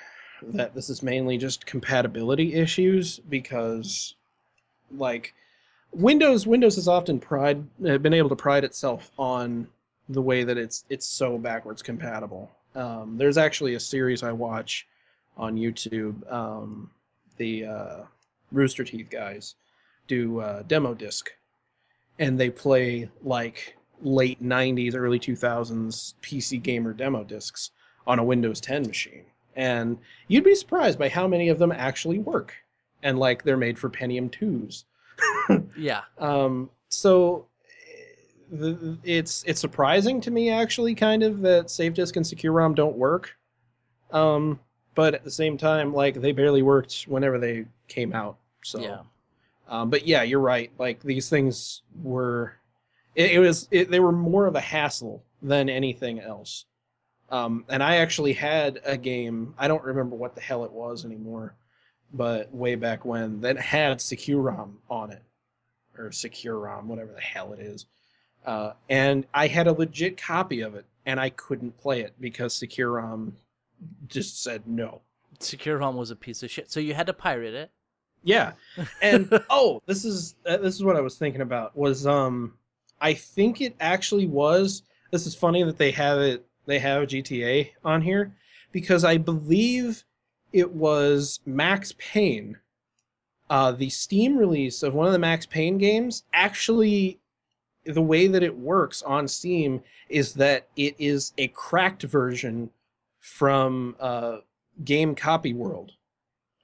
[0.42, 4.14] that this is mainly just compatibility issues because,
[4.96, 5.34] like,
[5.92, 9.66] Windows Windows has often pride uh, been able to pride itself on
[10.08, 12.50] the way that it's it's so backwards compatible.
[12.74, 14.86] Um, there's actually a series I watch
[15.36, 16.30] on YouTube.
[16.32, 16.90] Um,
[17.36, 17.96] the uh,
[18.52, 19.56] Rooster Teeth guys
[20.06, 21.30] do uh, demo disc,
[22.20, 27.72] and they play like late '90s, early 2000s PC gamer demo discs
[28.06, 29.24] on a Windows 10 machine.
[29.56, 29.98] And
[30.28, 32.54] you'd be surprised by how many of them actually work.
[33.02, 34.84] And like they're made for Pentium 2s.
[35.76, 37.46] yeah Um, so
[38.50, 43.36] the, it's it's surprising to me actually kind of that SafeDisc and SecuROM don't work.
[44.12, 44.60] Um,
[44.94, 48.38] but at the same time, like they barely worked whenever they came out.
[48.62, 48.98] So yeah
[49.70, 50.72] um, but yeah, you're right.
[50.78, 52.56] Like these things were,
[53.14, 56.66] it, it was it, they were more of a hassle than anything else.
[57.30, 59.54] Um, and I actually had a game.
[59.56, 61.54] I don't remember what the hell it was anymore,
[62.12, 65.22] but way back when that had SecuROM on it,
[65.96, 67.86] or SecuROM, whatever the hell it is.
[68.44, 72.54] Uh, and I had a legit copy of it, and I couldn't play it because
[72.58, 73.32] SecuROM
[74.08, 75.02] just said no.
[75.38, 76.72] SecuROM was a piece of shit.
[76.72, 77.70] So you had to pirate it.
[78.22, 78.52] Yeah,
[79.02, 81.76] and oh, this is uh, this is what I was thinking about.
[81.76, 82.54] Was um,
[83.00, 84.82] I think it actually was.
[85.10, 86.46] This is funny that they have it.
[86.66, 88.34] They have GTA on here
[88.72, 90.04] because I believe
[90.52, 92.58] it was Max Payne.
[93.48, 97.18] Uh, the Steam release of one of the Max Payne games actually,
[97.84, 102.70] the way that it works on Steam is that it is a cracked version
[103.18, 104.38] from uh,
[104.84, 105.92] Game Copy World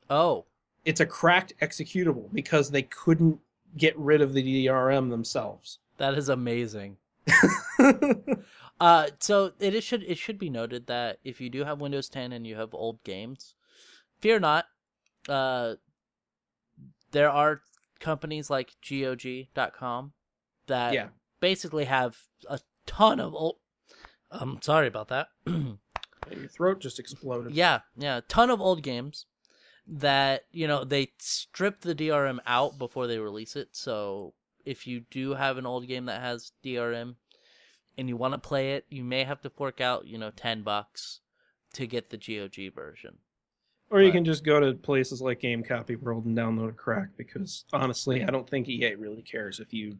[0.09, 0.45] Oh,
[0.87, 3.39] it's a cracked executable because they couldn't
[3.77, 5.81] get rid of the DRM themselves.
[5.99, 6.97] that is amazing.
[8.79, 12.11] Uh, so it is, should it should be noted that if you do have Windows
[12.11, 13.55] 10 and you have old games,
[14.21, 14.67] fear not.
[15.27, 15.77] Uh,
[17.11, 17.63] there are
[18.01, 20.13] companies like GOG.com
[20.67, 21.07] that yeah.
[21.41, 22.19] basically have
[22.51, 23.57] a ton of old.
[24.31, 25.29] I'm sorry about that.
[25.47, 27.55] Your throat just exploded.
[27.55, 29.25] yeah, yeah, a ton of old games
[29.89, 33.69] that you know they strip the DRM out before they release it.
[33.73, 34.35] So
[34.65, 37.15] if you do have an old game that has DRM
[37.97, 40.63] and you want to play it, you may have to fork out you know ten
[40.63, 41.21] bucks
[41.75, 43.19] to get the GOG version.
[43.89, 46.73] Or you But- can just go to places like Game Copy World and download a
[46.73, 49.99] crack because honestly, I don't think EA really cares if you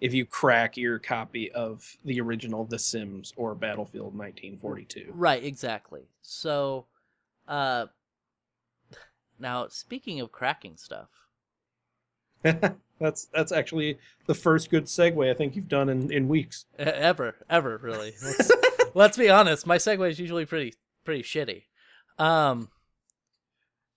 [0.00, 5.10] if you crack your copy of the original The Sims or Battlefield 1942.
[5.12, 6.02] Right, exactly.
[6.22, 6.86] So,
[7.48, 7.86] uh,
[9.38, 11.08] now speaking of cracking stuff,
[12.42, 16.66] that's that's actually the first good segue I think you've done in, in weeks.
[16.78, 18.14] ever, ever really.
[18.22, 18.50] Let's,
[18.94, 19.66] let's be honest.
[19.66, 20.74] My segue is usually pretty,
[21.04, 21.64] pretty shitty.
[22.18, 22.68] Um,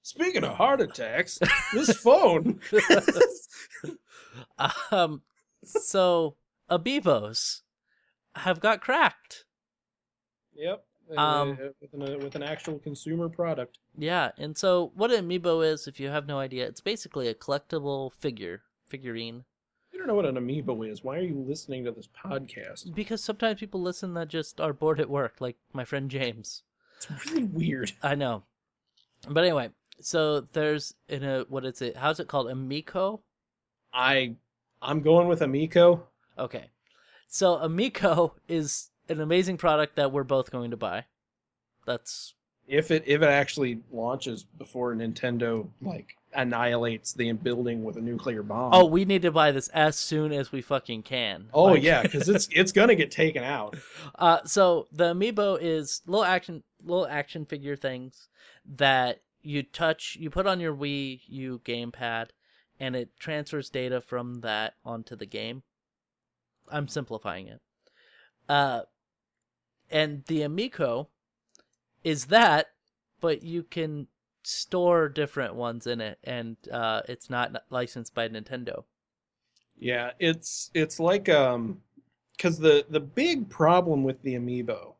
[0.04, 1.40] Speaking of heart attacks,
[1.74, 2.60] this phone.
[4.92, 5.22] um,
[5.64, 6.36] so
[6.70, 7.62] Amiibos
[8.36, 9.46] have got cracked.
[10.56, 10.84] Yep.
[11.18, 13.78] Um, uh, with, an, uh, with an actual consumer product.
[13.98, 17.34] Yeah, and so what an amiibo is, if you have no idea, it's basically a
[17.34, 19.44] collectible figure, figurine.
[19.92, 21.04] You don't know what an amiibo is.
[21.04, 22.94] Why are you listening to this podcast?
[22.96, 26.64] Because sometimes people listen that just are bored at work, like my friend James.
[26.98, 27.92] It's really weird.
[28.02, 28.44] I know.
[29.28, 31.98] But anyway, so there's in a what is it?
[31.98, 32.48] How's it called?
[32.48, 33.22] Amiiqo?
[33.94, 34.36] I
[34.82, 36.02] I'm going with Amiiqo.
[36.38, 36.70] Okay.
[37.28, 41.06] So Amiiqo is an amazing product that we're both going to buy.
[41.86, 42.34] That's
[42.68, 48.42] If it if it actually launches before Nintendo like annihilates the building with a nuclear
[48.44, 48.74] bomb.
[48.74, 51.50] Oh, we need to buy this as soon as we fucking can.
[51.54, 53.78] Oh Like- yeah, because it's it's gonna get taken out.
[54.18, 58.30] Uh, so the amiibo is little action, little action figure things
[58.76, 62.28] that you touch, you put on your Wii U gamepad,
[62.80, 65.64] and it transfers data from that onto the game.
[66.70, 67.60] I'm simplifying it.
[68.48, 68.82] Uh,
[69.92, 71.08] and the Amiiqo
[72.04, 72.68] is that,
[73.20, 74.08] but you can
[74.44, 78.84] store different ones in it, and uh, it's not licensed by Nintendo.
[79.78, 81.82] Yeah, it's it's like um
[82.36, 84.94] because the the big problem with the amiibo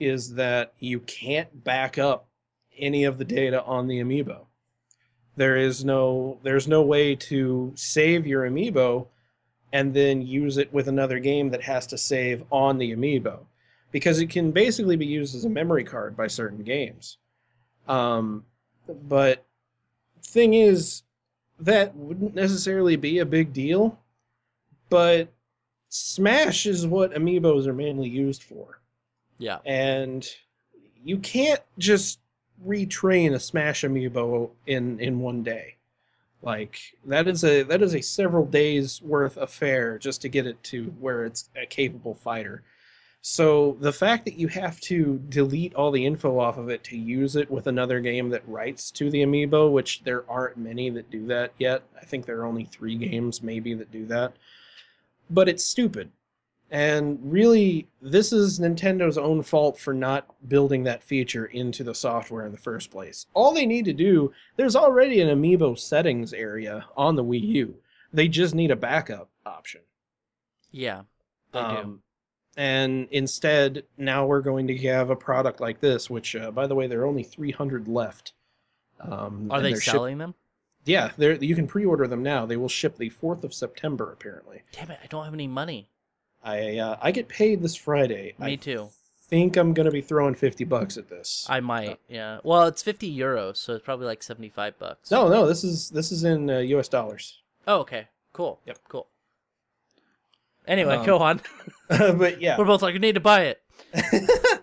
[0.00, 2.28] is that you can't back up
[2.76, 4.46] any of the data on the amiibo.
[5.36, 9.06] There is no there's no way to save your amiibo
[9.72, 13.46] and then use it with another game that has to save on the amiibo
[13.96, 17.16] because it can basically be used as a memory card by certain games.
[17.88, 18.44] Um,
[19.08, 19.42] but
[20.22, 21.02] thing is,
[21.60, 23.98] that wouldn't necessarily be a big deal,
[24.90, 25.32] but
[25.88, 28.80] Smash is what amiibos are mainly used for.
[29.38, 29.60] Yeah.
[29.64, 30.28] And
[31.02, 32.18] you can't just
[32.66, 35.76] retrain a Smash amiibo in in one day.
[36.42, 40.62] Like that is a that is a several days worth affair just to get it
[40.64, 42.62] to where it's a capable fighter.
[43.28, 46.96] So the fact that you have to delete all the info off of it to
[46.96, 51.10] use it with another game that writes to the amiibo, which there aren't many that
[51.10, 51.82] do that yet.
[52.00, 54.34] I think there are only 3 games maybe that do that.
[55.28, 56.12] But it's stupid.
[56.70, 62.46] And really, this is Nintendo's own fault for not building that feature into the software
[62.46, 63.26] in the first place.
[63.34, 67.74] All they need to do, there's already an amiibo settings area on the Wii U.
[68.12, 69.80] They just need a backup option.
[70.70, 71.02] Yeah.
[71.50, 71.66] They do.
[71.66, 72.02] Um,
[72.56, 76.74] And instead, now we're going to have a product like this, which, uh, by the
[76.74, 78.32] way, there are only 300 left.
[79.00, 80.34] Um, Are they they're ship- selling them?
[80.86, 82.46] yeah, they're, you can pre-order them now.
[82.46, 84.62] They will ship the 4th of September, apparently.
[84.72, 84.98] Damn it!
[85.02, 85.90] I don't have any money.
[86.42, 88.34] I uh, I get paid this Friday.
[88.38, 88.88] Me I too.
[89.28, 91.44] think I'm gonna be throwing fifty bucks at this.
[91.50, 91.98] I might.
[92.08, 92.38] Yeah.
[92.44, 95.10] Well, it's fifty euros, so it's probably like seventy-five bucks.
[95.10, 96.88] no, no, this is this is in uh, U.S.
[96.88, 97.42] dollars.
[97.66, 98.06] Oh, okay.
[98.32, 98.60] Cool.
[98.64, 98.78] Yep.
[98.88, 99.08] Cool.
[100.66, 101.40] Anyway, Um, go on.
[101.88, 103.62] but yeah, We're both like, we need to buy it.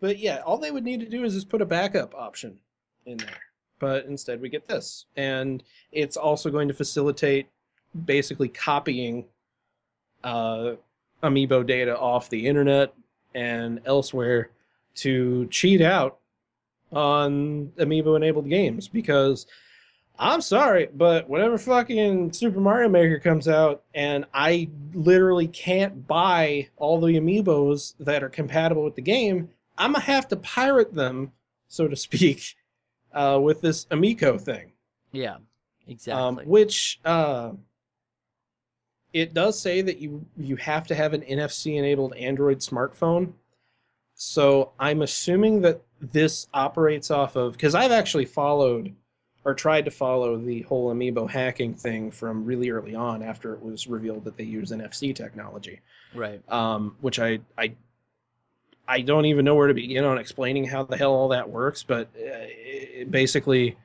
[0.00, 2.58] but yeah, all they would need to do is just put a backup option
[3.06, 3.40] in there.
[3.78, 7.48] But instead, we get this, and it's also going to facilitate
[8.06, 9.26] basically copying
[10.22, 10.72] uh,
[11.22, 12.94] amiibo data off the internet
[13.34, 14.50] and elsewhere
[14.96, 16.18] to cheat out
[16.92, 19.46] on amiibo enabled games because
[20.16, 26.68] I'm sorry, but whenever fucking Super Mario Maker comes out and I literally can't buy
[26.76, 31.32] all the amiibos that are compatible with the game, I'm gonna have to pirate them,
[31.66, 32.54] so to speak,
[33.12, 34.72] uh, with this Amiiqo thing.
[35.12, 35.34] Yeah.
[35.34, 35.42] Um,
[35.88, 36.44] Exactly.
[36.46, 37.50] which uh,
[39.12, 43.32] it does say that you you have to have an NFC enabled Android smartphone.
[44.14, 48.94] So I'm assuming that this operates off of because I've actually followed
[49.44, 53.62] or tried to follow the whole amiibo hacking thing from really early on after it
[53.62, 55.80] was revealed that they use NFC technology
[56.14, 56.40] right.
[56.50, 57.74] um, which I, I
[58.86, 61.82] I don't even know where to begin on explaining how the hell all that works.
[61.82, 63.76] But uh, it, basically,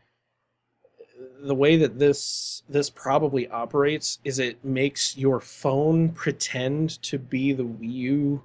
[1.41, 7.53] the way that this this probably operates is it makes your phone pretend to be
[7.53, 8.43] the Wii U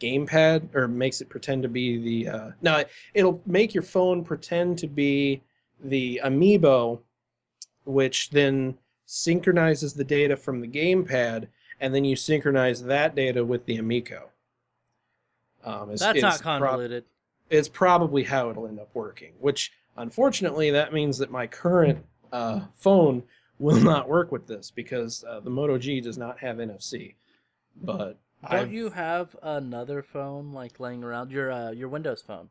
[0.00, 2.84] gamepad, or makes it pretend to be the uh, no,
[3.14, 5.42] it'll make your phone pretend to be
[5.82, 7.00] the amiibo,
[7.84, 11.48] which then synchronizes the data from the gamepad
[11.80, 14.22] and then you synchronize that data with the Amiiqo.
[15.64, 17.04] Um, is- That's is not prob- convoluted.
[17.50, 19.32] it's probably how it'll end up working.
[19.40, 23.22] Which, unfortunately, that means that my current uh, phone
[23.58, 27.14] will not work with this because uh, the Moto G does not have NFC.
[27.82, 28.18] But
[28.50, 32.48] Don't I've- you have another phone like laying around your uh, your Windows phone?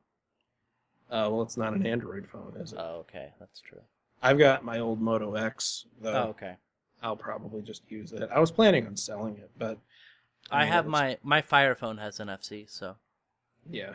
[1.14, 2.80] Uh, well, it's not an Android phone, is it?
[2.82, 3.82] Oh, okay, that's true.
[4.24, 6.12] I've got my old Moto X, though.
[6.14, 6.56] Oh, okay.
[7.04, 8.28] I'll probably just use it.
[8.34, 9.78] I was planning on selling it, but
[10.50, 12.96] I mean, have my my Fire phone has NFC, so
[13.70, 13.94] Yeah.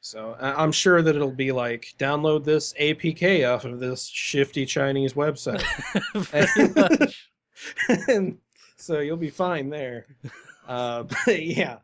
[0.00, 4.66] So I- I'm sure that it'll be like download this APK off of this shifty
[4.66, 5.64] Chinese website.
[6.76, 7.30] Much.
[8.08, 8.38] and
[8.76, 10.06] so you'll be fine there.
[10.66, 11.78] Uh, but yeah,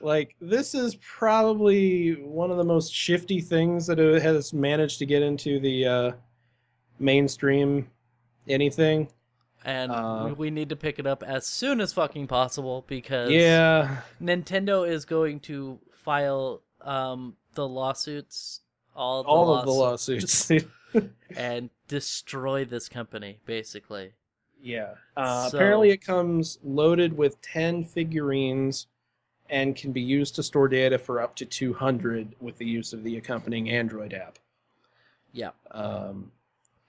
[0.00, 5.06] like this is probably one of the most shifty things that it has managed to
[5.06, 6.12] get into the uh,
[6.98, 7.88] mainstream
[8.48, 9.08] anything.
[9.64, 14.02] and Uh, we need to pick it up as soon as fucking possible because Yeah,
[14.22, 18.60] Nintendo is going to file um the lawsuits,
[18.94, 20.66] all the all of the lawsuits, lawsuits.
[21.36, 24.12] and destroy this company basically.
[24.60, 24.94] Yeah.
[25.16, 28.86] Uh, So- Apparently, it comes loaded with 10 figurines
[29.50, 33.02] and can be used to store data for up to 200 with the use of
[33.02, 34.38] the accompanying Android app.
[35.32, 35.50] Yeah.
[35.70, 36.32] Um,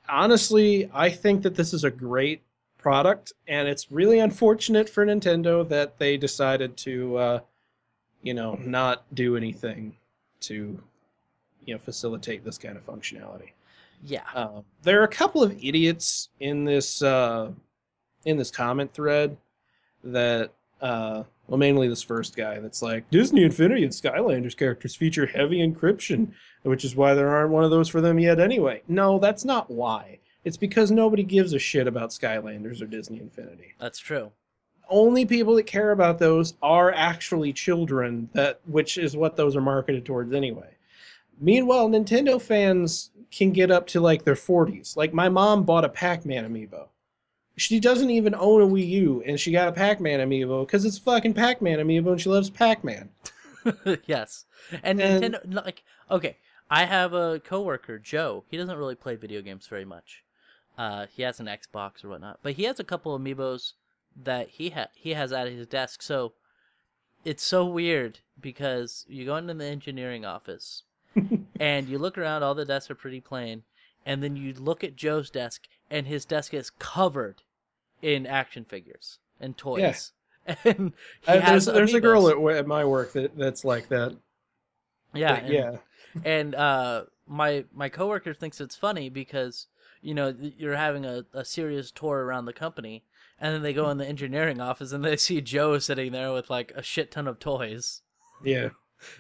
[0.08, 2.42] honestly, I think that this is a great
[2.78, 7.40] product, and it's really unfortunate for Nintendo that they decided to, uh,
[8.22, 9.96] you know, not do anything
[10.42, 10.82] to,
[11.66, 13.52] you know, facilitate this kind of functionality.
[14.04, 14.24] Yeah.
[14.34, 17.52] Um, there are a couple of idiots in this uh,
[18.26, 19.38] in this comment thread
[20.04, 20.52] that
[20.82, 25.60] uh, well, mainly this first guy that's like Disney Infinity and Skylanders characters feature heavy
[25.60, 26.32] encryption,
[26.64, 28.82] which is why there aren't one of those for them yet anyway.
[28.88, 30.20] No, that's not why.
[30.44, 33.74] It's because nobody gives a shit about Skylanders or Disney Infinity.
[33.80, 34.32] That's true.
[34.90, 39.62] Only people that care about those are actually children that which is what those are
[39.62, 40.70] marketed towards anyway.
[41.40, 44.98] Meanwhile, Nintendo fans can get up to like their 40s.
[44.98, 46.88] Like my mom bought a Pac-Man amiibo.
[47.60, 50.98] She doesn't even own a Wii U and she got a Pac-Man amiibo cuz it's
[50.98, 53.10] fucking Pac-Man amiibo and she loves Pac-Man.
[54.06, 54.46] yes.
[54.84, 56.38] And, And- Nintendo like okay,
[56.72, 58.44] I have a coworker, Joe.
[58.50, 60.24] He doesn't really play video games very much.
[60.78, 63.74] Uh, he has an Xbox or whatnot, but he has a couple amiibos
[64.24, 66.02] that he ha- he has at his desk.
[66.02, 66.34] So
[67.26, 70.84] it's so weird because you go into the engineering office
[71.60, 73.64] and you look around, all the desks are pretty plain,
[74.06, 77.42] and then you look at Joe's desk, and his desk is covered
[78.02, 80.12] in action figures and toys.
[80.64, 80.94] And
[81.28, 84.16] Uh, has there's there's a girl at, at my work that that's like that.
[85.14, 85.78] yeah, But and- yeah.
[86.26, 89.68] and uh my my coworker thinks it's funny because
[90.02, 93.04] you know you're having a, a serious tour around the company
[93.40, 96.50] and then they go in the engineering office and they see joe sitting there with
[96.50, 98.02] like a shit ton of toys
[98.44, 98.70] Yeah.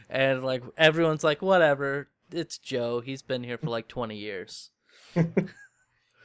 [0.09, 4.71] and like everyone's like whatever it's joe he's been here for like 20 years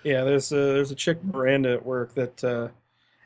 [0.05, 2.69] Yeah, there's a there's a chick Miranda at work that uh,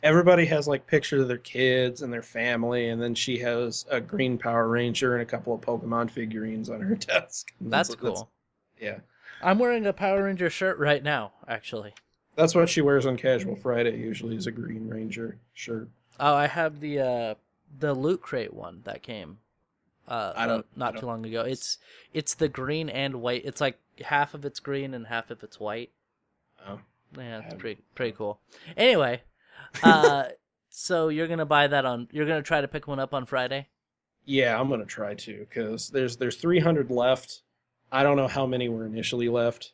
[0.02, 4.00] everybody has like pictures of their kids and their family, and then she has a
[4.00, 7.52] green Power Ranger and a couple of Pokemon figurines on her desk.
[7.60, 8.30] And That's cool.
[8.80, 8.98] yeah,
[9.42, 11.94] I'm wearing a Power Ranger shirt right now, actually.
[12.36, 13.98] that's what she wears on Casual Friday.
[13.98, 15.88] Usually, is a Green Ranger shirt.
[16.20, 17.34] Oh, I have the uh
[17.80, 19.38] the loot crate one that came
[20.08, 21.42] uh I don't- not I don't- too long ago.
[21.42, 21.78] It's
[22.14, 23.42] it's the green and white.
[23.44, 25.90] It's like half of it's green and half of it's white.
[26.66, 26.80] Oh.
[27.16, 28.40] Yeah, it's pretty pretty cool.
[28.76, 29.22] Anyway,
[29.82, 30.24] uh
[30.68, 33.14] so you're going to buy that on you're going to try to pick one up
[33.14, 33.68] on Friday?
[34.28, 37.44] Yeah, I'm gonna try to because there's there's 300 left.
[37.90, 39.72] I don't know how many were initially left,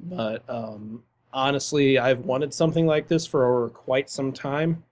[0.00, 4.82] but um, honestly, I've wanted something like this for quite some time.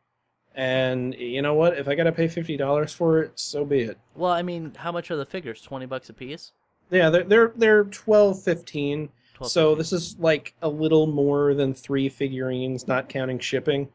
[0.54, 1.76] And you know what?
[1.76, 3.98] If I gotta pay fifty dollars for it, so be it.
[4.14, 5.60] Well, I mean, how much are the figures?
[5.60, 6.52] 20 bucks a piece?
[6.90, 9.08] Yeah, they're they're they're 12, 15.
[9.38, 9.78] 12 so 15.
[9.78, 13.88] this is like a little more than three figurines, not counting shipping.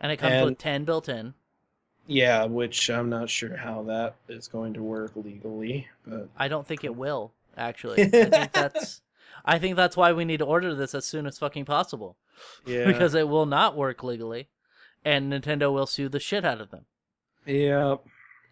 [0.00, 1.34] and it comes and- with 10 built in.
[2.06, 6.66] Yeah, which I'm not sure how that is going to work legally, but I don't
[6.66, 8.02] think it will actually.
[8.02, 9.00] I think that's
[9.44, 12.16] I think that's why we need to order this as soon as fucking possible.
[12.66, 14.48] yeah, because it will not work legally,
[15.04, 16.86] and Nintendo will sue the shit out of them.
[17.46, 17.96] yeah,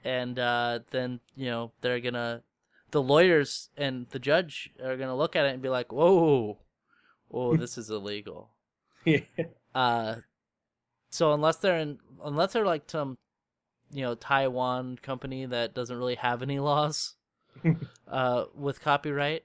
[0.04, 2.42] And uh, then you know they're gonna,
[2.90, 6.58] the lawyers and the judge are gonna look at it and be like, "Whoa,
[7.28, 8.50] whoa, this is illegal."
[9.04, 9.20] yeah.
[9.74, 10.16] Uh,
[11.10, 13.16] so unless they're in, unless they're like some,
[13.90, 17.14] you know, Taiwan company that doesn't really have any laws,
[18.08, 19.44] uh, with copyright,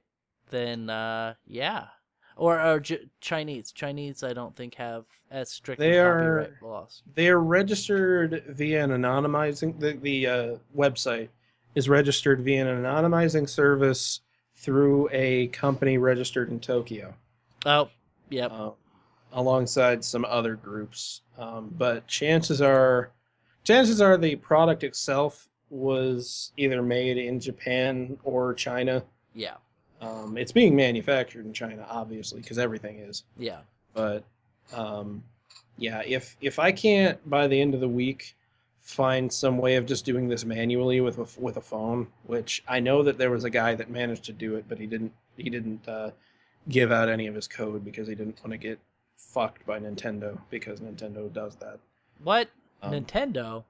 [0.50, 1.88] then uh, yeah,
[2.36, 3.72] or or J- Chinese.
[3.72, 7.04] Chinese, I don't think have as strict They as are- copyright laws.
[7.16, 11.30] They are registered via an anonymizing the the uh, website
[11.76, 14.22] is registered via an anonymizing service
[14.56, 17.14] through a company registered in Tokyo,
[17.66, 17.90] Oh,
[18.30, 18.52] yep.
[18.52, 18.72] uh,
[19.32, 21.22] alongside some other groups.
[21.38, 23.12] Um, but chances are,
[23.64, 29.04] chances are the product itself was either made in Japan or China.
[29.34, 29.56] yeah,
[30.02, 33.24] Um, it's being manufactured in China, obviously, because everything is.
[33.38, 33.62] yeah.
[33.94, 34.24] but
[34.74, 35.24] um,
[35.78, 38.36] yeah, if if I can't by the end of the week
[38.84, 42.80] find some way of just doing this manually with a, with a phone, which I
[42.82, 45.50] know that there was a guy that managed to do it, but he didn't he
[45.50, 46.12] didn't uh,
[46.70, 48.80] give out any of his code because he didn't want to get
[49.18, 51.80] fucked by Nintendo because Nintendo does that.
[52.24, 52.50] What
[52.84, 53.64] Um, Nintendo?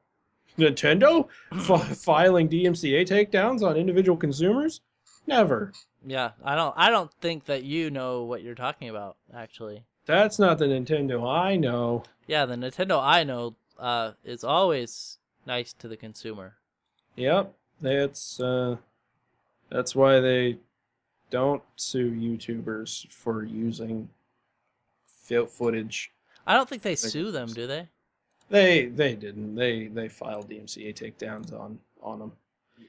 [0.58, 4.82] Nintendo F- filing DMCA takedowns on individual consumers?
[5.26, 5.72] Never.
[6.06, 6.74] Yeah, I don't.
[6.78, 9.16] I don't think that you know what you're talking about.
[9.34, 12.04] Actually, That's not the Nintendo I know.
[12.28, 16.56] yeah, the Nintendo I know uh, is always nice to the consumer.
[17.16, 18.78] Yep, that's uh,
[19.70, 20.58] that's why they
[21.30, 24.10] don't sue YouTubers for using
[25.48, 26.12] footage.
[26.46, 27.88] I don't think they sue them, do they?
[28.50, 29.56] They they didn't.
[29.56, 32.32] They they filed DMCA takedowns on on them,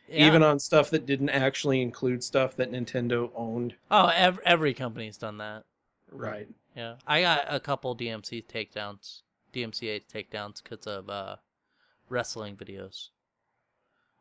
[0.09, 0.27] Yeah.
[0.27, 3.75] even on stuff that didn't actually include stuff that Nintendo owned.
[3.91, 5.63] oh, every, every company's done that.
[6.11, 6.49] Right.
[6.77, 9.23] Yeah, I got a couple DMC takedowns,
[9.55, 11.37] DMCA takedowns because of uh,
[12.09, 13.09] wrestling videos.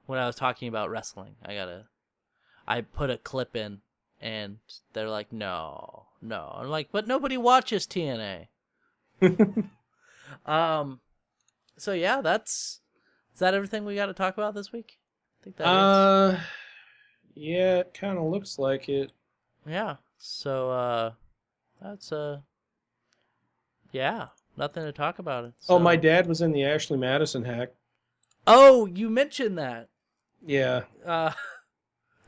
[0.05, 1.85] When I was talking about wrestling, I got a,
[2.67, 3.81] I put a clip in,
[4.21, 4.57] and
[4.93, 8.47] they're like, "No, no." I'm like, "But nobody watches TNA."
[10.45, 10.99] Um,
[11.77, 12.81] so yeah, that's
[13.33, 14.97] is that everything we got to talk about this week?
[15.41, 15.79] I think that is.
[15.79, 16.39] uh,
[17.35, 19.11] yeah, it kind of looks like it.
[19.65, 19.97] Yeah.
[20.17, 21.11] So uh,
[21.81, 22.39] that's uh,
[23.91, 24.27] yeah,
[24.57, 25.53] nothing to talk about it.
[25.69, 27.69] Oh, my dad was in the Ashley Madison hack.
[28.45, 29.89] Oh, you mentioned that.
[30.45, 30.83] Yeah.
[31.05, 31.31] Uh,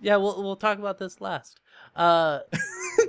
[0.00, 1.60] yeah, we'll we'll talk about this last.
[1.94, 2.40] Uh,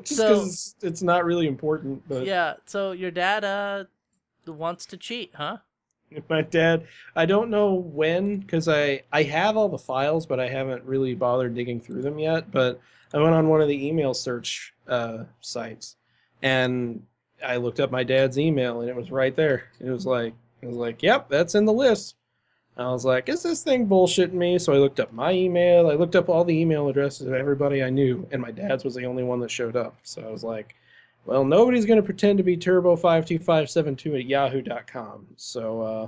[0.03, 2.55] Just So- because it's, it's not really important, but yeah.
[2.65, 3.86] So your dad uh
[4.45, 5.57] wants to cheat, huh?
[6.30, 10.47] my dad i don't know when because i i have all the files but i
[10.47, 12.80] haven't really bothered digging through them yet but
[13.15, 15.95] i went on one of the email search uh, sites
[16.43, 17.01] and
[17.45, 20.67] i looked up my dad's email and it was right there it was like it
[20.67, 22.15] was like yep that's in the list
[22.77, 25.93] i was like is this thing bullshitting me so i looked up my email i
[25.93, 29.05] looked up all the email addresses of everybody i knew and my dad's was the
[29.05, 30.75] only one that showed up so i was like
[31.25, 35.27] well, nobody's going to pretend to be turbo52572 at yahoo.com.
[35.37, 36.07] So, uh,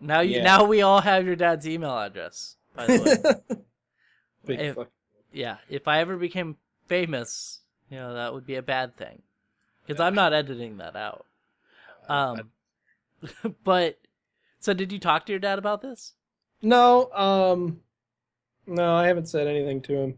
[0.00, 0.42] Now you Yeah.
[0.44, 2.56] now we all have your dad's email address.
[2.74, 3.42] By the
[4.46, 4.78] way, If-
[5.34, 5.58] yeah.
[5.68, 6.56] If I ever became
[6.86, 7.60] famous,
[7.90, 9.20] you know that would be a bad thing,
[9.88, 11.24] because I'm not editing that out.
[12.08, 12.50] Um,
[13.64, 13.98] but
[14.60, 16.12] so did you talk to your dad about this?
[16.60, 17.80] no, um,
[18.66, 20.14] no, I haven't said anything to him.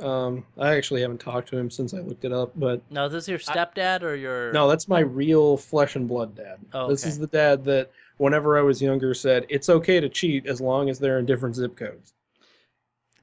[0.00, 3.28] Um, I actually haven't talked to him since I looked it up, but is this
[3.28, 4.52] your stepdad or your?
[4.52, 6.58] no, that's my real flesh and blood dad.
[6.72, 10.46] Oh, This is the dad that, whenever I was younger, said it's okay to cheat
[10.46, 12.14] as long as they're in different zip codes.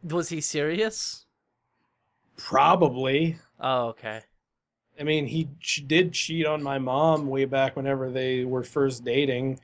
[0.03, 1.26] Was he serious?
[2.36, 3.38] Probably.
[3.59, 4.22] Oh, okay.
[4.99, 5.47] I mean, he
[5.85, 9.59] did cheat on my mom way back whenever they were first dating,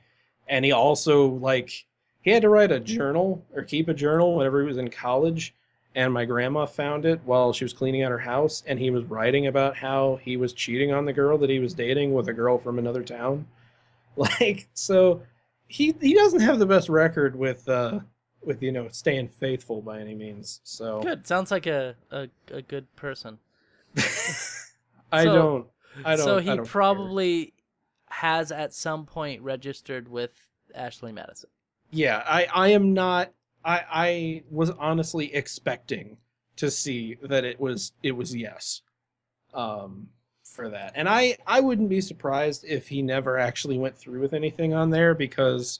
[0.48, 1.86] and he also like
[2.22, 5.54] he had to write a journal or keep a journal whenever he was in college.
[5.96, 9.04] And my grandma found it while she was cleaning out her house, and he was
[9.04, 12.32] writing about how he was cheating on the girl that he was dating with a
[12.32, 13.46] girl from another town.
[14.16, 15.22] Like, so
[15.66, 17.98] he he doesn't have the best record with uh
[18.44, 20.60] with you know staying faithful by any means.
[20.62, 21.26] So Good.
[21.26, 23.40] Sounds like a a, a good person.
[25.12, 25.66] I So- don't.
[26.04, 26.24] I don't.
[26.24, 26.64] so he don't care.
[26.64, 27.54] probably
[28.10, 30.34] has at some point registered with
[30.74, 31.50] Ashley Madison.
[31.90, 33.30] yeah i i am not
[33.64, 36.16] i i was honestly expecting
[36.56, 38.82] to see that it was it was yes
[39.52, 40.08] um
[40.44, 44.32] for that and i i wouldn't be surprised if he never actually went through with
[44.32, 45.78] anything on there because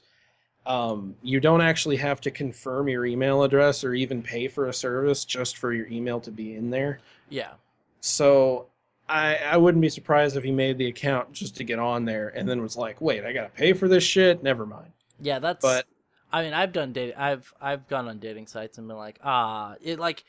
[0.65, 4.73] um you don't actually have to confirm your email address or even pay for a
[4.73, 6.99] service just for your email to be in there
[7.29, 7.53] Yeah.
[7.99, 8.67] so
[9.07, 12.29] I, I wouldn't be surprised if he made the account just to get on there
[12.29, 14.41] and then was like, wait, I gotta pay for this shit.
[14.41, 14.91] Never mind.
[15.19, 15.61] Yeah, that's.
[15.61, 15.85] But
[16.31, 17.15] I mean, I've done dating.
[17.15, 20.23] I've I've gone on dating sites and been like, ah, it like.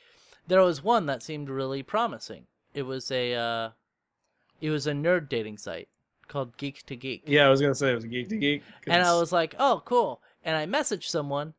[0.48, 2.46] There was one that seemed really promising.
[2.72, 3.70] It was a, uh,
[4.60, 5.88] it was a nerd dating site
[6.28, 7.24] called Geek to Geek.
[7.26, 8.62] Yeah, I was gonna say it was geek to geek.
[8.86, 10.22] And I was like, oh, cool.
[10.44, 11.54] And I messaged someone,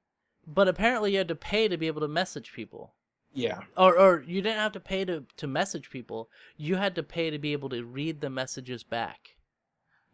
[0.47, 2.93] but apparently you had to pay to be able to message people.
[3.37, 6.29] Yeah, Or, or you didn't have to pay to, to message people.
[6.57, 9.37] You had to pay to be able to read the messages back.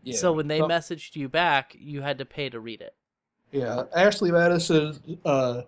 [0.04, 0.14] yeah.
[0.18, 2.96] So when they Well, messaged you back, you had to pay to read it.
[3.52, 5.62] yeah, Ashley Madison, uh,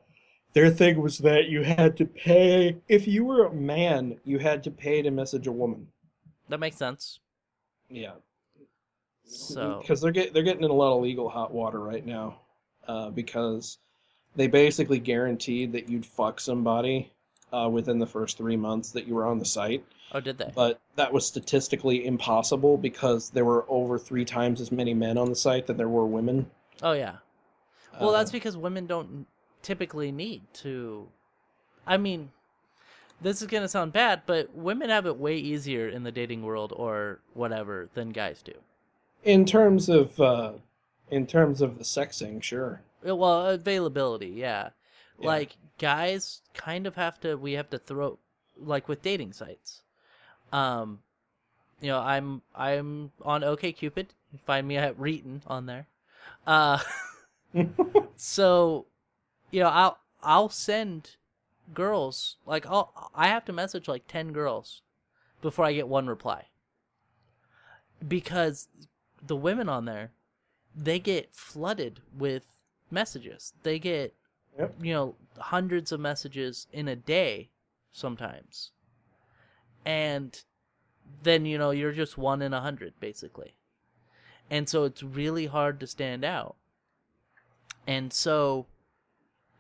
[0.54, 4.64] their thing was that you had to pay if you were a man, you had
[4.66, 5.88] to pay to message a woman.
[6.50, 7.20] That makes sense.
[7.90, 8.16] Yeah,
[9.24, 12.40] So because they're get they're getting in a lot of legal hot water right now,
[12.88, 13.80] uh, because
[14.36, 17.14] they basically guaranteed that you'd fuck somebody
[17.54, 19.84] uh, within the first three months that you were on the site.
[20.12, 20.52] oh, did they?
[20.56, 25.30] but that was statistically impossible because there were over three times as many men on
[25.30, 26.50] the site than there were women.
[26.84, 27.18] Oh yeah.
[28.00, 29.26] Well, Uh, that's because women don't
[29.62, 31.08] typically need to.
[31.88, 32.32] I mean,
[33.22, 36.74] this is gonna sound bad, but women have it way easier in the dating world
[36.76, 38.54] or whatever than guys do.
[39.24, 40.52] in terms of uh,
[41.10, 42.82] in terms of the sexing, sure.
[43.04, 44.70] Well, availability, yeah.
[45.20, 45.28] Yeah.
[45.28, 48.20] Like guys kind of have to we have to throw
[48.58, 49.82] like with dating sites.
[50.52, 51.00] Um
[51.82, 53.82] you know, I'm I'm on OkCupid.
[53.82, 53.92] You
[54.32, 55.88] can find me at Reetin on there.
[56.48, 56.80] Uh
[58.16, 58.86] so
[59.52, 61.18] you know, I'll I'll send
[61.74, 64.82] girls like I'll I have to message like 10 girls
[65.42, 66.46] before I get one reply.
[68.08, 68.68] Because
[69.26, 70.12] the women on there
[70.76, 72.46] they get flooded with
[72.92, 73.54] messages.
[73.64, 74.14] They get
[74.58, 74.76] Yep.
[74.82, 77.50] you know hundreds of messages in a day
[77.92, 78.72] sometimes.
[79.86, 80.42] And
[81.24, 83.56] then you know you're just one in a hundred basically.
[84.50, 86.56] And so it's really hard to stand out.
[87.88, 88.66] And so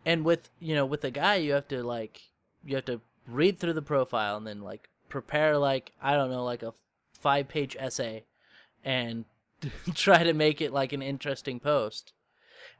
[0.05, 2.21] and with you know with a guy you have to like
[2.63, 6.43] you have to read through the profile and then like prepare like I don't know
[6.43, 6.73] like a
[7.19, 8.23] 5 page essay
[8.83, 9.25] and
[9.93, 12.13] try to make it like an interesting post.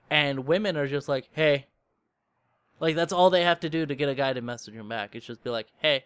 [0.10, 1.66] And women are just like, "Hey,
[2.80, 5.16] like that's all they have to do to get a guy to message him back.
[5.16, 6.06] It's just be like, "Hey,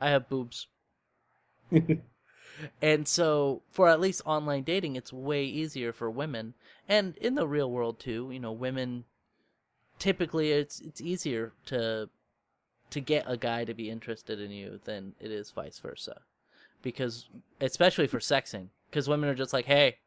[0.00, 0.66] I have boobs."
[2.82, 6.54] And so, for at least online dating, it's way easier for women,
[6.88, 8.30] and in the real world too.
[8.32, 9.04] You know, women
[9.98, 12.08] typically it's it's easier to
[12.90, 16.22] to get a guy to be interested in you than it is vice versa,
[16.82, 17.28] because
[17.60, 19.98] especially for sexing, because women are just like, "Hey,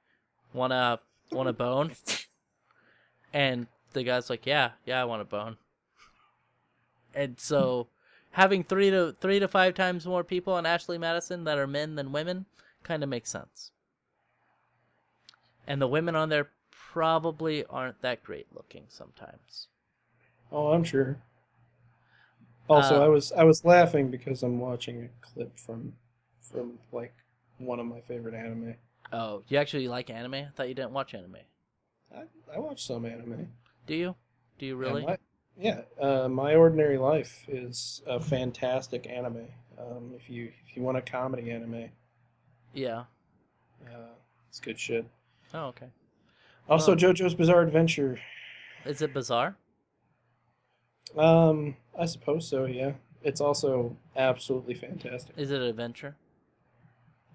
[0.53, 0.99] wanna
[1.31, 1.93] wanna bone?"
[3.33, 5.55] And the guy's like, "Yeah, yeah, I want a bone."
[7.13, 7.87] And so,
[8.31, 11.95] having three to three to five times more people on Ashley Madison that are men
[11.95, 12.45] than women
[12.83, 13.71] kind of makes sense.
[15.65, 19.69] And the women on there probably aren't that great looking sometimes.
[20.51, 21.17] oh, I'm sure.
[22.69, 25.93] Also, Uh, I was I was laughing because I'm watching a clip from
[26.41, 27.13] from like
[27.57, 28.75] one of my favorite anime.
[29.13, 30.33] Oh, you actually like anime?
[30.33, 31.37] I thought you didn't watch anime.
[32.13, 32.23] I,
[32.53, 33.47] I watch some anime.
[33.85, 34.15] Do you?
[34.57, 35.11] Do you really?
[35.57, 39.47] Yeah, my, uh, My Ordinary Life is a fantastic anime.
[39.77, 41.89] Um, if you if you want a comedy anime,
[42.73, 43.03] Yeah.
[43.85, 44.13] uh,
[44.49, 45.05] it's good shit.
[45.53, 45.87] Oh, okay.
[46.69, 46.95] Also, Oh.
[46.95, 48.19] JoJo's Bizarre Adventure.
[48.85, 49.55] Is it bizarre?
[51.17, 52.65] Um, I suppose so.
[52.65, 52.93] Yeah.
[53.23, 55.37] it's also absolutely fantastic.
[55.37, 56.15] Is it an adventure?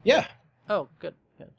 [0.03, 0.27] Yeah.
[0.69, 1.53] Oh, good, good.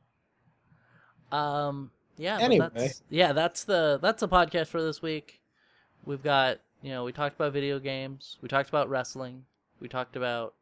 [1.31, 2.37] Um, yeah.
[2.39, 2.67] Anyway.
[2.73, 5.39] that's, yeah, that's the that's the podcast for this week.
[6.05, 9.45] We've got you know we talked about video games, we talked about wrestling,
[9.79, 10.53] we talked about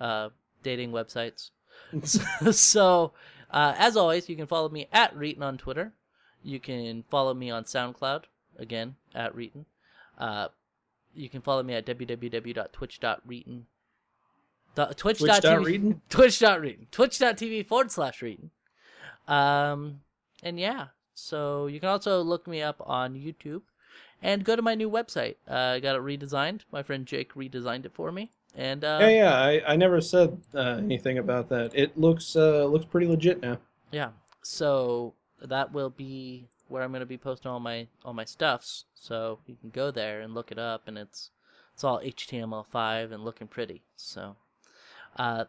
[0.00, 0.30] uh,
[0.62, 1.50] dating websites.
[2.52, 3.12] so,
[3.50, 5.92] uh, as always, you can follow me at Reetin on Twitter.
[6.42, 8.24] You can follow me on SoundCloud
[8.58, 9.64] again at Reetin.
[10.18, 10.48] Uh,
[11.14, 13.62] you can follow me at www.twitch.reetin.
[14.96, 16.00] Twitch.tv?
[16.08, 16.86] Twitch.reetin.
[16.90, 18.50] Twitch.tv forward slash Reetin.
[19.28, 20.00] Um,
[20.42, 23.62] and yeah, so you can also look me up on YouTube
[24.22, 25.36] and go to my new website.
[25.48, 26.62] Uh, I got it redesigned.
[26.72, 28.30] My friend Jake redesigned it for me.
[28.54, 29.34] And uh, Yeah, yeah.
[29.34, 31.72] I, I never said uh, anything about that.
[31.74, 33.58] It looks uh, looks pretty legit now.
[33.92, 34.10] Yeah.
[34.42, 38.84] So that will be where I'm going to be posting all my all my stuffs.
[38.94, 41.30] So you can go there and look it up, and it's
[41.74, 43.82] it's all HTML5 and looking pretty.
[43.96, 44.36] So,
[45.16, 45.46] uh,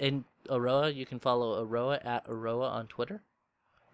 [0.00, 3.22] in Aroah, you can follow Aroah at Aroah on Twitter.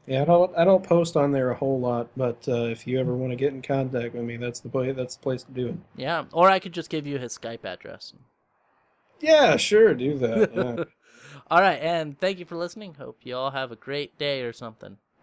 [0.07, 3.01] Yeah, I don't I don't post on there a whole lot, but uh, if you
[3.01, 5.53] ever want to get in contact with me, that's the place that's the place to
[5.53, 5.77] do it.
[5.97, 8.13] Yeah, or I could just give you his Skype address.
[9.21, 10.55] Yeah, sure, do that.
[10.55, 10.85] Yeah.
[11.51, 12.95] all right, and thank you for listening.
[12.95, 14.99] Hope you all have a great day or something.